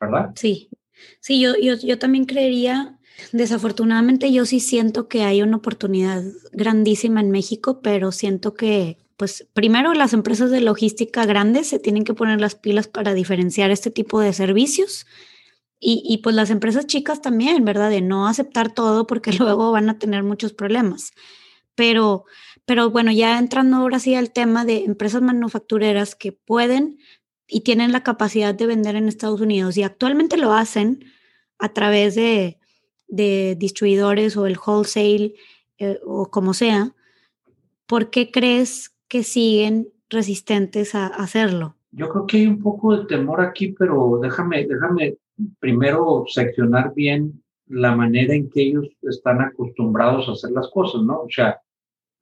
¿Verdad? 0.00 0.30
Sí, 0.36 0.70
sí, 1.18 1.40
yo, 1.40 1.54
yo, 1.60 1.74
yo 1.74 1.98
también 1.98 2.24
creería, 2.24 3.00
desafortunadamente 3.32 4.32
yo 4.32 4.46
sí 4.46 4.60
siento 4.60 5.08
que 5.08 5.24
hay 5.24 5.42
una 5.42 5.56
oportunidad 5.58 6.22
grandísima 6.52 7.20
en 7.20 7.30
México, 7.30 7.80
pero 7.82 8.12
siento 8.12 8.54
que 8.54 8.98
pues 9.16 9.46
primero 9.52 9.94
las 9.94 10.14
empresas 10.14 10.50
de 10.50 10.60
logística 10.60 11.24
grandes 11.26 11.68
se 11.68 11.78
tienen 11.78 12.04
que 12.04 12.14
poner 12.14 12.40
las 12.40 12.54
pilas 12.54 12.88
para 12.88 13.14
diferenciar 13.14 13.70
este 13.70 13.90
tipo 13.90 14.20
de 14.20 14.32
servicios 14.32 15.06
y, 15.78 16.02
y, 16.04 16.18
pues 16.18 16.36
las 16.36 16.50
empresas 16.50 16.86
chicas 16.86 17.20
también, 17.20 17.64
¿verdad? 17.64 17.90
De 17.90 18.00
no 18.00 18.28
aceptar 18.28 18.72
todo 18.72 19.06
porque 19.06 19.32
luego 19.38 19.72
van 19.72 19.90
a 19.90 19.98
tener 19.98 20.22
muchos 20.22 20.52
problemas. 20.52 21.12
Pero, 21.74 22.24
pero 22.64 22.90
bueno, 22.90 23.10
ya 23.10 23.38
entrando 23.38 23.78
ahora 23.78 23.98
sí 23.98 24.14
al 24.14 24.32
tema 24.32 24.64
de 24.64 24.84
empresas 24.84 25.22
manufactureras 25.22 26.14
que 26.14 26.32
pueden 26.32 26.98
y 27.48 27.60
tienen 27.60 27.92
la 27.92 28.02
capacidad 28.02 28.54
de 28.54 28.66
vender 28.66 28.96
en 28.96 29.08
Estados 29.08 29.40
Unidos 29.40 29.76
y 29.76 29.82
actualmente 29.82 30.36
lo 30.36 30.52
hacen 30.52 31.04
a 31.58 31.72
través 31.72 32.14
de, 32.14 32.58
de 33.08 33.56
distribuidores 33.58 34.36
o 34.36 34.46
el 34.46 34.58
wholesale 34.58 35.34
eh, 35.78 35.98
o 36.04 36.30
como 36.30 36.54
sea, 36.54 36.94
¿por 37.86 38.10
qué 38.10 38.30
crees 38.30 38.94
que 39.08 39.22
siguen 39.22 39.88
resistentes 40.08 40.94
a 40.94 41.06
hacerlo? 41.06 41.76
Yo 41.90 42.08
creo 42.08 42.26
que 42.26 42.36
hay 42.38 42.46
un 42.46 42.62
poco 42.62 42.96
de 42.96 43.06
temor 43.06 43.40
aquí, 43.40 43.74
pero 43.78 44.18
déjame, 44.22 44.66
déjame 44.66 45.16
primero 45.58 46.24
seccionar 46.26 46.94
bien 46.94 47.42
la 47.66 47.94
manera 47.94 48.34
en 48.34 48.48
que 48.50 48.62
ellos 48.62 48.88
están 49.02 49.40
acostumbrados 49.40 50.28
a 50.28 50.32
hacer 50.32 50.52
las 50.52 50.68
cosas, 50.70 51.02
¿no? 51.02 51.22
O 51.22 51.28
sea, 51.30 51.60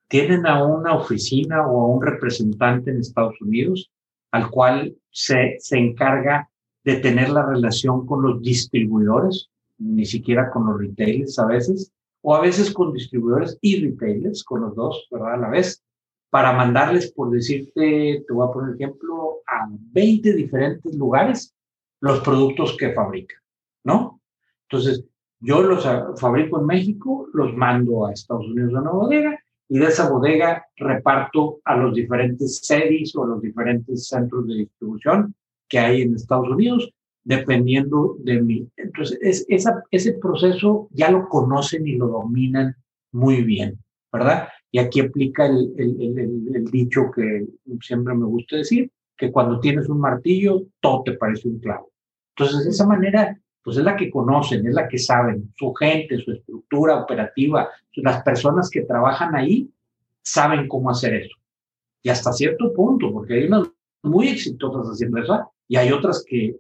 tienen 0.09 0.47
a 0.47 0.65
una 0.65 0.95
oficina 0.95 1.67
o 1.67 1.83
a 1.83 1.87
un 1.87 2.03
representante 2.03 2.91
en 2.91 3.01
Estados 3.01 3.41
Unidos 3.41 3.91
al 4.33 4.51
cual 4.51 4.97
se, 5.11 5.57
se 5.59 5.79
encarga 5.79 6.49
de 6.85 6.97
tener 6.97 7.31
la 7.31 7.47
relación 7.47 8.07
con 8.07 8.23
los 8.23 8.43
distribuidores, 8.43 9.51
ni 9.81 10.05
siquiera 10.05 10.51
con 10.51 10.67
los 10.67 10.79
retailers 10.79 11.39
a 11.39 11.47
veces, 11.47 11.93
o 12.23 12.35
a 12.35 12.41
veces 12.41 12.73
con 12.73 12.93
distribuidores 12.93 13.59
y 13.61 13.85
retailers, 13.85 14.45
con 14.45 14.61
los 14.61 14.77
dos, 14.77 15.09
¿verdad? 15.11 15.35
A 15.35 15.39
la 15.39 15.49
vez 15.49 15.83
para 16.31 16.53
mandarles, 16.53 17.13
por 17.13 17.31
decirte, 17.31 18.25
te 18.27 18.33
voy 18.33 18.47
a 18.47 18.53
poner 18.53 18.77
ejemplo, 18.77 19.41
a 19.47 19.69
20 19.69 20.33
diferentes 20.35 20.95
lugares 20.95 21.55
los 22.01 22.21
productos 22.21 22.77
que 22.79 22.93
fabrica, 22.93 23.35
¿no? 23.85 24.21
Entonces, 24.69 25.05
yo 25.41 25.63
los 25.63 25.85
fabrico 26.21 26.61
en 26.61 26.67
México, 26.67 27.27
los 27.33 27.55
mando 27.57 28.07
a 28.07 28.13
Estados 28.13 28.47
Unidos 28.47 28.75
a 28.75 28.81
una 28.81 28.91
bodega 28.91 29.41
y 29.69 29.79
de 29.79 29.87
esa 29.87 30.09
bodega 30.09 30.67
reparto 30.77 31.61
a 31.65 31.77
los 31.77 31.95
diferentes 31.95 32.59
sedes 32.59 33.15
o 33.17 33.25
a 33.25 33.29
los 33.29 33.43
diferentes 33.43 34.07
centros 34.07 34.47
de 34.47 34.55
distribución 34.55 35.35
que 35.69 35.79
hay 35.79 36.03
en 36.03 36.15
Estados 36.15 36.49
Unidos, 36.49 36.93
dependiendo 37.25 38.17
de 38.21 38.41
mí. 38.41 38.69
Entonces, 38.77 39.47
ese 39.49 40.13
proceso 40.15 40.89
ya 40.93 41.11
lo 41.11 41.29
conocen 41.29 41.87
y 41.87 41.97
lo 41.97 42.09
dominan 42.09 42.75
muy 43.13 43.43
bien, 43.43 43.79
¿verdad? 44.13 44.49
Y 44.71 44.79
aquí 44.79 45.01
aplica 45.01 45.47
el, 45.47 45.75
el, 45.79 46.65
dicho 46.71 47.11
que 47.15 47.47
siempre 47.81 48.15
me 48.15 48.27
gusta 48.27 48.57
decir, 48.57 48.91
que 49.17 49.31
cuando 49.31 49.61
tienes 49.61 49.89
un 49.89 50.01
martillo, 50.01 50.63
todo 50.81 51.03
te 51.05 51.13
parece 51.13 51.49
un 51.49 51.59
clavo. 51.59 51.91
Entonces, 52.37 52.65
de 52.65 52.71
esa 52.71 52.87
manera, 52.87 53.39
pues 53.63 53.77
es 53.77 53.85
la 53.85 53.97
que 53.97 54.11
conocen, 54.11 54.67
es 54.67 54.75
la 54.75 54.89
que 54.89 54.99
saben, 54.99 55.53
su 55.59 55.75
gente, 55.75 56.19
su 56.19 56.33
estructura 56.33 57.03
operativa, 57.03 57.69
las 57.97 58.23
personas 58.23 58.71
que 58.71 58.83
trabajan 58.83 59.35
ahí, 59.35 59.69
saben 60.23 60.69
cómo 60.69 60.91
hacer 60.91 61.15
eso. 61.15 61.37
Y 62.03 62.09
hasta 62.09 62.33
cierto 62.33 62.73
punto, 62.73 63.13
porque 63.13 63.35
hay 63.35 63.47
unas 63.47 63.69
muy 64.03 64.29
exitosas 64.29 64.87
haciendo 64.87 65.19
eso 65.19 65.53
y 65.69 65.77
hay 65.77 65.93
otras 65.93 66.25
que, 66.27 66.57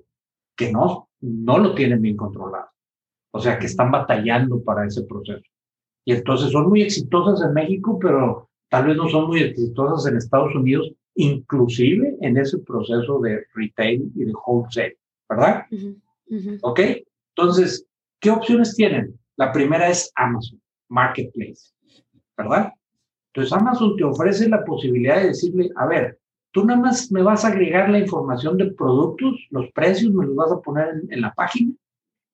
que 0.60 0.70
no, 0.70 1.08
no 1.22 1.58
lo 1.58 1.74
tienen 1.74 2.02
bien 2.02 2.18
controlado. 2.18 2.68
O 3.32 3.40
sea, 3.40 3.58
que 3.58 3.64
están 3.64 3.90
batallando 3.90 4.62
para 4.62 4.86
ese 4.86 5.04
proceso. 5.04 5.42
Y 6.04 6.12
entonces 6.12 6.50
son 6.50 6.68
muy 6.68 6.82
exitosas 6.82 7.40
en 7.46 7.54
México, 7.54 7.98
pero 7.98 8.50
tal 8.68 8.88
vez 8.88 8.96
no 8.98 9.08
son 9.08 9.28
muy 9.28 9.40
exitosas 9.40 10.06
en 10.10 10.18
Estados 10.18 10.54
Unidos, 10.54 10.92
inclusive 11.14 12.14
en 12.20 12.36
ese 12.36 12.58
proceso 12.58 13.20
de 13.20 13.42
retail 13.54 14.12
y 14.14 14.24
de 14.26 14.32
wholesale, 14.46 14.98
¿verdad? 15.30 15.64
¿Ok? 16.60 16.80
Entonces, 17.34 17.86
¿qué 18.20 18.30
opciones 18.30 18.76
tienen? 18.76 19.18
La 19.36 19.52
primera 19.52 19.88
es 19.88 20.12
Amazon, 20.14 20.60
Marketplace, 20.90 21.72
¿verdad? 22.36 22.70
Entonces 23.32 23.52
Amazon 23.54 23.96
te 23.96 24.04
ofrece 24.04 24.46
la 24.46 24.62
posibilidad 24.62 25.22
de 25.22 25.28
decirle, 25.28 25.70
a 25.76 25.86
ver, 25.86 26.19
tú 26.52 26.64
nada 26.64 26.80
más 26.80 27.10
me 27.12 27.22
vas 27.22 27.44
a 27.44 27.48
agregar 27.48 27.90
la 27.90 27.98
información 27.98 28.56
de 28.56 28.72
productos, 28.72 29.46
los 29.50 29.70
precios, 29.72 30.12
me 30.12 30.26
los 30.26 30.34
vas 30.34 30.52
a 30.52 30.60
poner 30.60 30.88
en, 30.88 31.12
en 31.12 31.20
la 31.20 31.32
página 31.34 31.72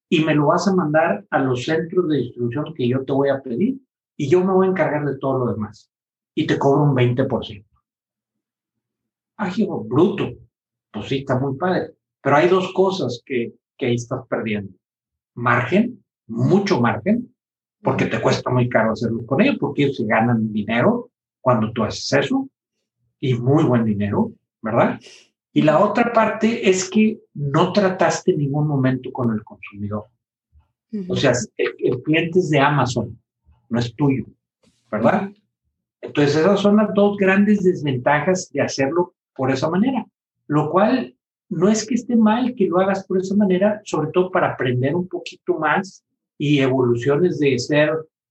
y 0.08 0.24
me 0.24 0.34
lo 0.34 0.46
vas 0.46 0.68
a 0.68 0.74
mandar 0.74 1.24
a 1.30 1.38
los 1.38 1.64
centros 1.64 2.08
de 2.08 2.18
distribución 2.18 2.74
que 2.74 2.88
yo 2.88 3.04
te 3.04 3.12
voy 3.12 3.28
a 3.28 3.42
pedir 3.42 3.78
y 4.16 4.28
yo 4.28 4.44
me 4.44 4.52
voy 4.52 4.66
a 4.66 4.70
encargar 4.70 5.04
de 5.04 5.18
todo 5.18 5.44
lo 5.44 5.52
demás. 5.52 5.90
Y 6.34 6.46
te 6.46 6.58
cobro 6.58 6.84
un 6.84 6.94
20%. 6.94 7.64
Ah, 9.38 9.52
bruto. 9.84 10.32
Pues 10.92 11.06
sí, 11.08 11.18
está 11.18 11.38
muy 11.38 11.56
padre. 11.56 11.92
Pero 12.22 12.36
hay 12.36 12.48
dos 12.48 12.72
cosas 12.72 13.22
que, 13.24 13.54
que 13.76 13.86
ahí 13.86 13.94
estás 13.94 14.26
perdiendo. 14.28 14.72
Margen, 15.34 16.02
mucho 16.26 16.80
margen, 16.80 17.34
porque 17.82 18.06
te 18.06 18.20
cuesta 18.20 18.50
muy 18.50 18.68
caro 18.68 18.92
hacerlo 18.92 19.24
con 19.26 19.40
ellos, 19.40 19.56
porque 19.60 19.84
ellos 19.84 19.96
se 19.96 20.06
ganan 20.06 20.52
dinero 20.52 21.10
cuando 21.40 21.72
tú 21.72 21.84
haces 21.84 22.24
eso, 22.24 22.48
y 23.20 23.34
muy 23.34 23.64
buen 23.64 23.84
dinero, 23.84 24.32
¿verdad? 24.62 25.00
Y 25.52 25.62
la 25.62 25.78
otra 25.78 26.12
parte 26.12 26.68
es 26.68 26.90
que 26.90 27.18
no 27.34 27.72
trataste 27.72 28.32
en 28.32 28.38
ningún 28.38 28.68
momento 28.68 29.10
con 29.12 29.32
el 29.32 29.42
consumidor. 29.42 30.04
O 31.08 31.16
sea, 31.16 31.32
el, 31.56 32.02
cliente 32.02 32.38
es 32.38 32.50
de 32.50 32.58
Amazon, 32.58 33.18
no 33.68 33.78
es 33.78 33.94
tuyo, 33.94 34.24
¿verdad? 34.90 35.30
Entonces 36.00 36.36
esas 36.36 36.60
son 36.60 36.76
las 36.76 36.94
dos 36.94 37.16
grandes 37.16 37.64
desventajas 37.64 38.50
de 38.52 38.62
hacerlo 38.62 39.14
por 39.34 39.50
esa 39.50 39.68
manera, 39.68 40.06
lo 40.46 40.70
cual 40.70 41.16
no 41.48 41.68
es 41.68 41.86
que 41.86 41.94
esté 41.94 42.16
mal 42.16 42.54
que 42.54 42.66
lo 42.66 42.78
hagas 42.78 43.06
por 43.06 43.18
esa 43.18 43.34
manera, 43.34 43.80
sobre 43.84 44.10
todo 44.12 44.30
para 44.30 44.52
aprender 44.52 44.94
un 44.94 45.08
poquito 45.08 45.58
más 45.58 46.04
y 46.38 46.60
evoluciones 46.60 47.38
de 47.38 47.58
ser 47.58 47.90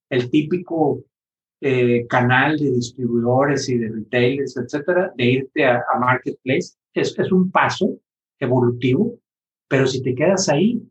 el 0.10 0.30
típico 0.30 1.04
eh, 1.62 2.06
canal 2.08 2.58
de 2.58 2.72
distribuidores 2.72 3.68
y 3.70 3.78
de 3.78 3.90
retailers, 3.90 4.58
etcétera, 4.58 5.14
de 5.16 5.26
irte 5.26 5.66
a 5.66 5.84
marketplace 6.00 6.76
es, 6.94 7.18
es 7.18 7.32
un 7.32 7.52
paso 7.52 8.00
evolutivo, 8.40 9.20
pero 9.68 9.88
si 9.88 10.02
te 10.02 10.16
quedas 10.16 10.50
ahí, 10.50 10.82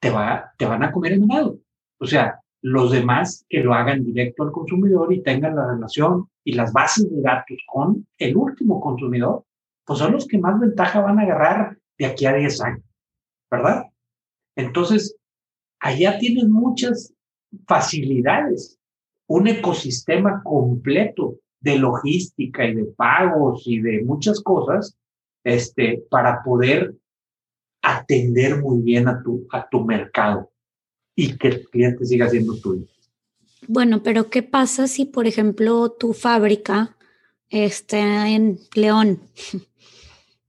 te, 0.00 0.10
va, 0.10 0.52
te 0.56 0.66
van 0.66 0.82
a 0.82 0.92
comer 0.92 1.12
el 1.12 1.20
ganado. 1.20 1.58
O 1.98 2.06
sea, 2.06 2.40
los 2.62 2.92
demás 2.92 3.44
que 3.48 3.60
lo 3.60 3.74
hagan 3.74 4.04
directo 4.04 4.42
al 4.42 4.52
consumidor 4.52 5.12
y 5.12 5.22
tengan 5.22 5.56
la 5.56 5.66
relación 5.66 6.28
y 6.44 6.54
las 6.54 6.72
bases 6.72 7.10
de 7.10 7.22
datos 7.22 7.58
con 7.66 8.06
el 8.18 8.36
último 8.36 8.80
consumidor, 8.80 9.44
pues 9.84 9.98
son 9.98 10.12
los 10.12 10.26
que 10.26 10.38
más 10.38 10.58
ventaja 10.58 11.00
van 11.00 11.18
a 11.18 11.22
agarrar 11.22 11.78
de 11.98 12.06
aquí 12.06 12.26
a 12.26 12.32
10 12.32 12.60
años, 12.62 12.84
¿verdad? 13.50 13.84
Entonces, 14.56 15.16
allá 15.80 16.18
tienes 16.18 16.48
muchas 16.48 17.14
facilidades, 17.66 18.78
un 19.30 19.46
ecosistema 19.46 20.42
completo 20.42 21.36
de 21.60 21.78
logística 21.78 22.66
y 22.66 22.74
de 22.74 22.84
pagos 22.84 23.62
y 23.64 23.80
de 23.80 24.02
muchas 24.02 24.40
cosas, 24.40 24.96
este, 25.44 26.02
para 26.10 26.42
poder 26.42 26.96
atender 27.80 28.60
muy 28.60 28.82
bien 28.82 29.06
a 29.06 29.22
tu, 29.22 29.46
a 29.52 29.68
tu 29.68 29.84
mercado 29.84 30.50
y 31.14 31.38
que 31.38 31.48
el 31.48 31.64
cliente 31.68 32.04
siga 32.04 32.28
siendo 32.28 32.56
tuyo. 32.56 32.86
Bueno, 33.68 34.02
pero 34.02 34.30
¿qué 34.30 34.42
pasa 34.42 34.88
si, 34.88 35.04
por 35.04 35.28
ejemplo, 35.28 35.92
tu 35.92 36.12
fábrica 36.12 36.96
está 37.50 38.28
en 38.28 38.58
León 38.74 39.20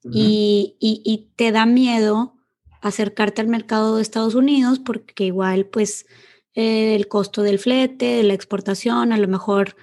y, 0.03 0.75
y, 0.79 1.29
te 1.35 1.51
da 1.51 1.67
miedo 1.67 2.33
acercarte 2.81 3.41
al 3.41 3.47
mercado 3.47 3.97
de 3.97 4.01
Estados 4.01 4.33
Unidos 4.33 4.79
porque 4.79 5.25
igual, 5.25 5.67
pues, 5.67 6.07
eh, 6.55 6.95
el 6.95 7.07
costo 7.07 7.43
del 7.43 7.59
flete, 7.59 8.05
de 8.05 8.23
la 8.23 8.33
exportación, 8.33 9.11
a 9.11 9.17
lo 9.17 9.27
mejor 9.27 9.75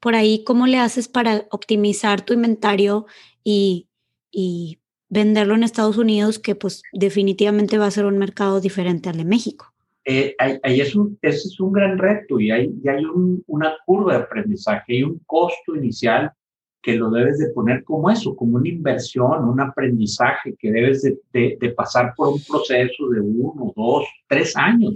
por 0.00 0.14
ahí, 0.14 0.42
¿cómo 0.44 0.66
le 0.66 0.78
haces 0.78 1.08
para 1.08 1.46
optimizar 1.50 2.24
tu 2.24 2.34
inventario 2.34 3.06
y, 3.44 3.88
y 4.30 4.80
venderlo 5.08 5.54
en 5.54 5.62
Estados 5.62 5.96
Unidos, 5.96 6.38
que 6.38 6.54
pues 6.54 6.82
definitivamente 6.92 7.78
va 7.78 7.86
a 7.86 7.90
ser 7.90 8.06
un 8.06 8.18
mercado 8.18 8.60
diferente 8.60 9.08
al 9.08 9.16
de 9.16 9.24
México? 9.24 9.72
eh, 10.04 10.34
ahí, 10.38 10.80
es 10.80 10.94
un, 10.96 11.18
ese 11.22 11.48
es 11.48 11.60
un 11.60 11.72
gran 11.72 11.98
reto 11.98 12.40
y 12.40 12.50
hay, 12.50 12.74
y 12.82 12.88
hay 12.88 13.04
una 13.46 13.74
curva 13.86 14.16
de 14.16 14.24
aprendizaje, 14.24 14.94
hay 14.94 15.02
un 15.04 15.20
costo 15.26 15.76
inicial 15.76 16.32
que 16.82 16.96
lo 16.96 17.10
debes 17.10 17.38
de 17.38 17.50
poner 17.50 17.84
como 17.84 18.10
eso, 18.10 18.34
como 18.34 18.56
una 18.56 18.68
inversión, 18.68 19.48
un 19.48 19.60
aprendizaje 19.60 20.56
que 20.58 20.72
debes 20.72 21.02
de, 21.02 21.56
de, 21.60 21.70
pasar 21.70 22.12
por 22.16 22.28
un 22.28 22.42
proceso 22.42 23.08
de 23.10 23.20
uno, 23.20 23.72
dos, 23.76 24.04
tres 24.26 24.56
años 24.56 24.94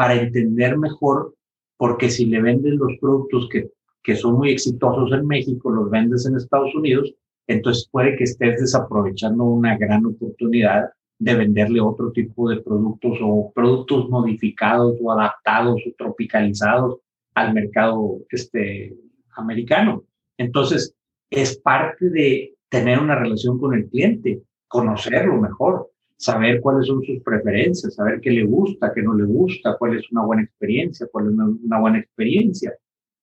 para 0.00 0.14
entender 0.14 0.78
mejor, 0.78 1.34
porque 1.76 2.08
si 2.08 2.24
le 2.24 2.40
vendes 2.40 2.72
los 2.72 2.92
productos 2.98 3.50
que, 3.50 3.68
que 4.02 4.16
son 4.16 4.36
muy 4.38 4.50
exitosos 4.50 5.12
en 5.12 5.26
México, 5.26 5.70
los 5.70 5.90
vendes 5.90 6.24
en 6.24 6.36
Estados 6.36 6.74
Unidos, 6.74 7.14
entonces 7.46 7.86
puede 7.92 8.16
que 8.16 8.24
estés 8.24 8.58
desaprovechando 8.58 9.44
una 9.44 9.76
gran 9.76 10.06
oportunidad 10.06 10.88
de 11.18 11.34
venderle 11.34 11.82
otro 11.82 12.12
tipo 12.12 12.48
de 12.48 12.62
productos 12.62 13.18
o 13.20 13.52
productos 13.54 14.08
modificados 14.08 14.96
o 15.02 15.12
adaptados 15.12 15.82
o 15.86 15.92
tropicalizados 15.98 17.00
al 17.34 17.52
mercado 17.52 18.20
este, 18.30 18.96
americano. 19.36 20.04
Entonces, 20.38 20.94
es 21.28 21.58
parte 21.58 22.08
de 22.08 22.54
tener 22.70 23.00
una 23.00 23.16
relación 23.16 23.58
con 23.58 23.74
el 23.74 23.86
cliente, 23.90 24.40
conocerlo 24.66 25.38
mejor, 25.38 25.89
saber 26.20 26.60
cuáles 26.60 26.86
son 26.86 27.02
sus 27.02 27.22
preferencias, 27.22 27.94
saber 27.94 28.20
qué 28.20 28.30
le 28.30 28.44
gusta, 28.44 28.92
qué 28.94 29.00
no 29.02 29.14
le 29.14 29.24
gusta, 29.24 29.78
cuál 29.78 29.96
es 29.96 30.12
una 30.12 30.22
buena 30.22 30.42
experiencia, 30.42 31.08
cuál 31.10 31.28
es 31.28 31.32
una, 31.32 31.80
buena 31.80 31.98
experiencia. 31.98 32.74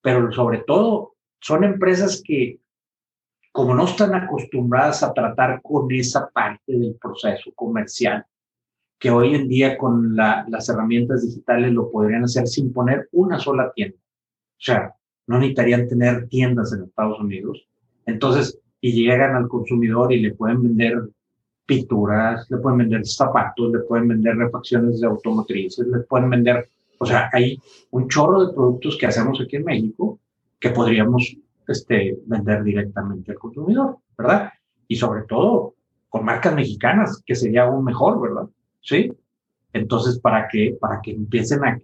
Pero 0.01 0.32
sobre 0.32 0.63
todo, 0.66 1.13
son 1.39 1.63
empresas 1.63 2.24
que, 2.25 2.60
como 3.51 3.75
no 3.75 3.86
están 3.86 4.16
acostumbradas 4.16 5.04
a 5.04 5.13
tratar 5.13 5.62
con 5.62 5.92
esa 5.92 6.27
parte 6.32 6.74
del 6.75 6.96
proceso 7.00 7.51
comercial, 7.54 8.25
que 8.98 9.12
hoy 9.12 9.36
en 9.36 9.48
día 9.48 9.77
con 9.77 10.16
las 10.16 10.68
herramientas 10.68 11.22
digitales 11.22 11.72
lo 11.74 11.92
podrían 11.92 12.24
hacer 12.24 12.48
sin 12.48 12.74
poner 12.74 13.08
una 13.12 13.38
sola 13.38 13.72
tienda. 13.75 14.00
O 14.00 14.60
sea, 14.60 14.96
no 15.27 15.38
necesitarían 15.38 15.88
tener 15.88 16.27
tiendas 16.30 16.74
en 16.74 16.86
Estados 16.86 17.20
Unidos, 17.20 17.68
entonces, 18.08 18.60
y 18.82 18.94
llegan 18.94 19.36
al 19.36 19.48
consumidor 19.48 20.12
y 20.12 20.20
le 20.20 20.34
pueden 20.34 20.63
vender 20.63 21.10
pinturas, 21.68 22.50
le 22.50 22.58
pueden 22.58 22.80
vender 22.80 23.06
zapatos, 23.06 23.72
le 23.72 23.80
pueden 23.80 24.08
vender 24.08 24.38
refacciones 24.38 25.00
de 25.00 25.08
automotrices, 25.08 25.86
le 25.86 26.00
pueden 26.00 26.30
vender, 26.30 26.70
o 26.98 27.06
sea, 27.06 27.30
hay 27.34 27.60
un 27.92 28.08
chorro 28.08 28.48
de 28.48 28.54
productos 28.54 28.98
que 28.98 29.06
hacemos 29.06 29.40
aquí 29.40 29.58
en 29.58 29.66
México 29.66 30.20
que 30.60 30.72
podríamos 30.72 31.36
este, 31.68 32.18
vender 32.26 32.64
directamente 32.64 33.34
al 33.34 33.38
consumidor, 33.38 33.98
¿verdad? 34.18 34.50
Y 34.88 34.96
sobre 34.96 35.24
todo 35.24 35.76
con 36.10 36.24
marcas 36.24 36.56
mexicanas, 36.56 37.22
que 37.26 37.36
sería 37.36 37.64
aún 37.64 37.84
mejor, 37.84 38.22
¿verdad? 38.22 38.48
Sí. 38.82 39.12
Entonces, 39.74 40.20
para 40.20 40.48
que, 40.48 40.78
para 40.80 41.02
que 41.02 41.12
empiecen 41.12 41.64
a, 41.66 41.78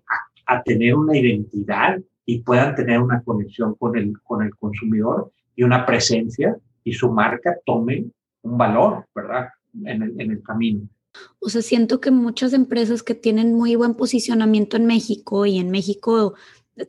a, 0.48 0.56
a 0.56 0.63
tener 0.63 0.96
una 0.96 1.18
identidad 1.18 2.00
y 2.25 2.40
puedan 2.40 2.74
tener 2.74 3.02
una 3.02 3.22
conexión 3.22 3.75
con 3.75 3.98
el, 3.98 4.13
con 4.24 4.42
el 4.42 4.56
consumidor 4.56 5.32
y 5.56 5.63
una 5.63 5.86
presencia 5.86 6.56
y 6.86 6.94
su 6.94 7.12
marca 7.12 7.58
tome 7.66 8.06
un 8.44 8.58
valor, 8.58 9.06
¿verdad? 9.13 9.50
En 9.74 10.01
el, 10.03 10.20
en 10.20 10.32
el 10.32 10.44
camino. 10.44 10.88
O 11.39 11.50
sea, 11.50 11.62
siento 11.62 12.01
que 12.01 12.12
muchas 12.12 12.53
empresas 12.53 13.03
que 13.03 13.15
tienen 13.15 13.53
muy 13.53 13.75
buen 13.75 13.96
posicionamiento 13.96 14.77
en 14.77 14.86
México 14.86 15.46
y 15.46 15.60
en 15.60 15.70
México 15.72 16.34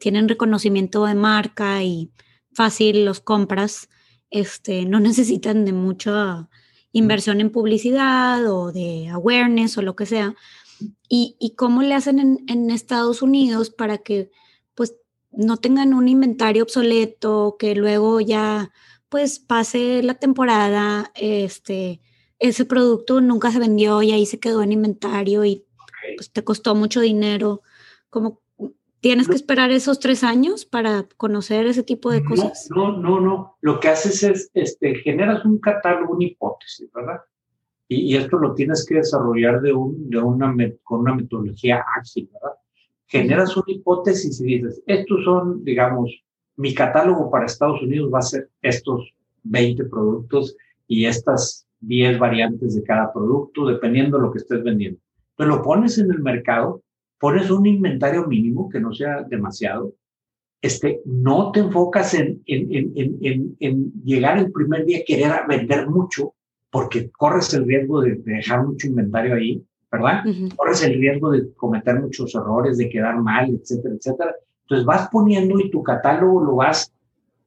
tienen 0.00 0.28
reconocimiento 0.28 1.04
de 1.04 1.14
marca 1.14 1.82
y 1.82 2.10
fácil 2.52 3.04
los 3.04 3.20
compras, 3.20 3.88
este, 4.30 4.86
no 4.86 5.00
necesitan 5.00 5.64
de 5.64 5.72
mucha 5.72 6.48
inversión 6.92 7.40
en 7.40 7.50
publicidad 7.50 8.46
o 8.50 8.72
de 8.72 9.08
awareness 9.08 9.76
o 9.78 9.82
lo 9.82 9.96
que 9.96 10.06
sea. 10.06 10.34
¿Y, 11.08 11.36
y 11.38 11.54
cómo 11.54 11.82
le 11.82 11.94
hacen 11.94 12.18
en, 12.18 12.44
en 12.48 12.70
Estados 12.70 13.22
Unidos 13.22 13.70
para 13.70 13.98
que 13.98 14.30
no 15.36 15.56
tengan 15.56 15.94
un 15.94 16.08
inventario 16.08 16.62
obsoleto, 16.62 17.56
que 17.58 17.74
luego 17.74 18.20
ya 18.20 18.72
pues 19.08 19.38
pase 19.38 20.02
la 20.02 20.14
temporada, 20.14 21.12
este, 21.14 22.00
ese 22.48 22.64
producto 22.64 23.20
nunca 23.20 23.50
se 23.50 23.58
vendió 23.58 24.02
y 24.02 24.12
ahí 24.12 24.26
se 24.26 24.38
quedó 24.38 24.62
en 24.62 24.72
inventario 24.72 25.44
y 25.44 25.64
pues 26.16 26.30
te 26.30 26.44
costó 26.44 26.74
mucho 26.74 27.00
dinero. 27.00 27.62
Como 28.10 28.40
tienes 29.00 29.28
que 29.28 29.34
esperar 29.34 29.70
esos 29.70 29.98
tres 29.98 30.22
años 30.24 30.64
para 30.64 31.06
conocer 31.16 31.66
ese 31.66 31.82
tipo 31.82 32.10
de 32.10 32.24
cosas. 32.24 32.68
No, 32.74 32.96
no, 32.96 33.20
no. 33.20 33.56
Lo 33.60 33.80
que 33.80 33.88
haces 33.88 34.22
es, 34.22 34.50
este, 34.54 34.96
generas 34.96 35.44
un 35.44 35.58
catálogo, 35.58 36.14
una 36.14 36.24
hipótesis, 36.24 36.90
¿verdad? 36.92 37.20
Y, 37.88 38.16
esto 38.16 38.38
lo 38.38 38.54
tienes 38.54 38.84
que 38.86 38.96
desarrollar 38.96 39.60
de, 39.60 39.72
un, 39.72 40.08
de 40.08 40.18
una, 40.18 40.54
con 40.82 41.00
una 41.00 41.14
metodología 41.14 41.84
ágil, 41.96 42.30
¿verdad? 42.32 42.56
generas 43.06 43.56
una 43.56 43.66
hipótesis 43.68 44.40
y 44.40 44.44
dices, 44.44 44.82
estos 44.86 45.24
son, 45.24 45.64
digamos, 45.64 46.10
mi 46.56 46.74
catálogo 46.74 47.30
para 47.30 47.46
Estados 47.46 47.82
Unidos 47.82 48.10
va 48.12 48.18
a 48.20 48.22
ser 48.22 48.50
estos 48.62 49.14
20 49.44 49.84
productos 49.84 50.56
y 50.88 51.06
estas 51.06 51.63
10 51.86 52.18
variantes 52.18 52.74
de 52.74 52.82
cada 52.82 53.12
producto, 53.12 53.66
dependiendo 53.66 54.16
de 54.16 54.22
lo 54.24 54.32
que 54.32 54.38
estés 54.38 54.62
vendiendo. 54.62 54.98
Entonces 55.30 55.56
lo 55.56 55.62
pones 55.62 55.98
en 55.98 56.10
el 56.10 56.20
mercado, 56.20 56.82
pones 57.18 57.50
un 57.50 57.66
inventario 57.66 58.26
mínimo 58.26 58.68
que 58.68 58.80
no 58.80 58.92
sea 58.92 59.22
demasiado, 59.22 59.94
este, 60.64 61.02
no 61.04 61.52
te 61.52 61.60
enfocas 61.60 62.14
en, 62.14 62.42
en, 62.46 62.92
en, 62.96 63.56
en, 63.60 63.92
llegar 64.02 64.38
el 64.38 64.50
primer 64.50 64.86
día 64.86 65.00
a 65.00 65.04
querer 65.06 65.32
vender 65.46 65.88
mucho, 65.88 66.34
porque 66.70 67.10
corres 67.10 67.52
el 67.52 67.66
riesgo 67.66 68.00
de 68.00 68.14
dejar 68.24 68.64
mucho 68.66 68.86
inventario 68.86 69.34
ahí, 69.34 69.62
¿verdad? 69.92 70.24
Corres 70.56 70.82
el 70.82 70.98
riesgo 70.98 71.30
de 71.32 71.52
cometer 71.54 72.00
muchos 72.00 72.34
errores, 72.34 72.78
de 72.78 72.88
quedar 72.88 73.20
mal, 73.20 73.50
etcétera, 73.50 73.94
etcétera. 73.94 74.34
Entonces 74.62 74.86
vas 74.86 75.08
poniendo 75.10 75.60
y 75.60 75.70
tu 75.70 75.82
catálogo 75.82 76.42
lo 76.42 76.56
vas 76.56 76.92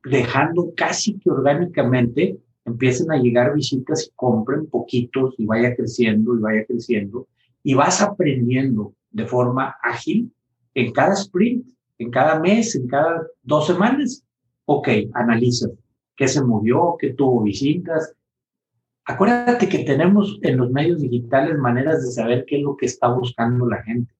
dejando 0.03 0.71
casi 0.75 1.19
que 1.19 1.31
orgánicamente, 1.31 2.37
empiecen 2.67 3.11
a 3.11 3.17
llegar 3.17 3.55
visitas 3.55 4.07
y 4.07 4.11
compren 4.15 4.67
poquitos 4.67 5.33
y 5.37 5.45
vaya 5.45 5.75
creciendo 5.75 6.35
y 6.35 6.39
vaya 6.39 6.65
creciendo 6.65 7.27
y 7.63 7.73
vas 7.73 8.01
aprendiendo 8.01 8.93
de 9.09 9.25
forma 9.25 9.75
ágil 9.81 10.31
en 10.73 10.91
cada 10.91 11.13
sprint, 11.13 11.67
en 11.97 12.11
cada 12.11 12.39
mes, 12.39 12.75
en 12.75 12.87
cada 12.87 13.25
dos 13.41 13.65
semanas. 13.65 14.23
Ok, 14.65 14.89
analiza 15.13 15.67
qué 16.15 16.27
se 16.27 16.43
movió, 16.43 16.95
qué 16.99 17.13
tuvo 17.13 17.41
visitas, 17.41 18.15
Acuérdate 19.09 19.69
que 19.69 19.85
tenemos 19.85 20.37
en 20.41 20.57
los 20.57 20.69
medios 20.69 20.99
digitales 20.99 21.57
maneras 21.57 22.03
de 22.03 22.11
saber 22.11 22.43
qué 22.45 22.57
es 22.57 22.61
lo 22.61 22.75
que 22.75 22.87
está 22.87 23.07
buscando 23.07 23.65
la 23.65 23.81
gente. 23.81 24.13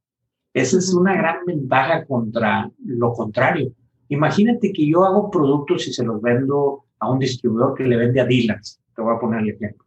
Esa 0.53 0.77
es 0.77 0.93
una 0.93 1.13
gran 1.13 1.43
ventaja 1.45 2.05
contra 2.05 2.71
lo 2.85 3.11
contrario. 3.11 3.73
Imagínate 4.07 4.71
que 4.71 4.87
yo 4.87 5.03
hago 5.03 5.29
productos 5.29 5.89
y 5.89 5.93
se 5.93 6.05
los 6.05 6.21
vendo 6.21 6.85
a 6.99 7.11
un 7.11 7.19
distribuidor 7.19 7.75
que 7.75 7.83
le 7.83 7.97
vende 7.97 8.21
a 8.21 8.25
Dylan's, 8.25 8.79
te 8.95 9.01
voy 9.01 9.15
a 9.15 9.19
poner 9.19 9.41
el 9.41 9.49
ejemplo, 9.49 9.85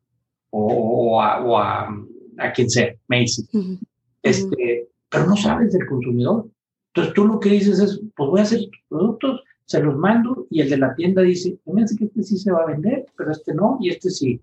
o, 0.51 1.21
a, 1.21 1.89
a, 2.39 2.53
quien 2.53 2.71
sea, 2.71 2.95
Macy's. 3.09 3.49
este, 4.23 4.89
pero 5.09 5.27
no 5.27 5.37
sabes 5.37 5.73
del 5.73 5.87
consumidor. 5.87 6.49
Entonces 6.89 7.15
tú 7.15 7.27
lo 7.27 7.39
que 7.39 7.51
dices 7.51 7.79
es, 7.79 8.01
pues 8.17 8.31
voy 8.31 8.41
a 8.41 8.45
hacer 8.45 8.61
productos, 8.89 9.43
se 9.65 9.81
los 9.81 9.97
mando 9.97 10.47
y 10.51 10.61
el 10.61 10.71
de 10.71 10.79
la 10.79 10.95
tienda 10.95 11.23
dice, 11.23 11.59
me 11.67 11.83
hace 11.83 11.97
que 11.97 12.07
este 12.07 12.23
sí 12.25 12.39
se 12.39 12.51
va 12.51 12.63
a 12.63 12.67
vender, 12.67 13.07
pero 13.17 13.31
este 13.31 13.55
no 13.55 13.79
y 13.81 13.91
este 13.91 14.11
sí. 14.11 14.41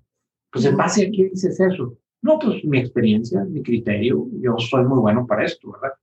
Pues 0.52 0.64
en 0.64 0.78
base 0.78 1.08
a 1.08 1.12
qué 1.12 1.26
dices 1.26 1.60
eso. 1.60 1.98
No, 2.22 2.40
pues 2.40 2.64
mi 2.64 2.80
experiencia, 2.80 3.44
mi 3.44 3.62
criterio, 3.62 4.28
yo 4.40 4.56
soy 4.58 4.86
muy 4.86 5.00
bueno 5.00 5.28
para 5.28 5.46
esto, 5.46 5.72
¿verdad? 5.72 5.98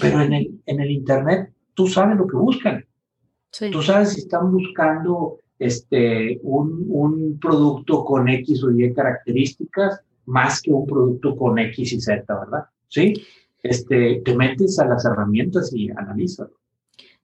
Pero 0.00 0.22
en 0.22 0.32
el, 0.32 0.60
en 0.66 0.80
el 0.80 0.90
Internet 0.90 1.52
tú 1.74 1.86
sabes 1.86 2.16
lo 2.16 2.26
que 2.26 2.36
buscan. 2.36 2.84
Tú 3.72 3.82
sabes 3.82 4.10
si 4.10 4.20
están 4.20 4.52
buscando 4.52 5.38
este, 5.58 6.38
un, 6.42 6.86
un 6.88 7.38
producto 7.38 8.04
con 8.04 8.28
X 8.28 8.62
o 8.64 8.70
Y 8.70 8.92
características 8.94 10.00
más 10.26 10.60
que 10.60 10.72
un 10.72 10.86
producto 10.86 11.36
con 11.36 11.58
X 11.58 11.92
y 11.92 12.00
Z, 12.00 12.22
¿verdad? 12.28 12.64
Sí, 12.88 13.14
este, 13.62 14.22
te 14.24 14.36
metes 14.36 14.78
a 14.78 14.86
las 14.86 15.04
herramientas 15.04 15.72
y 15.72 15.90
analizas. 15.90 16.48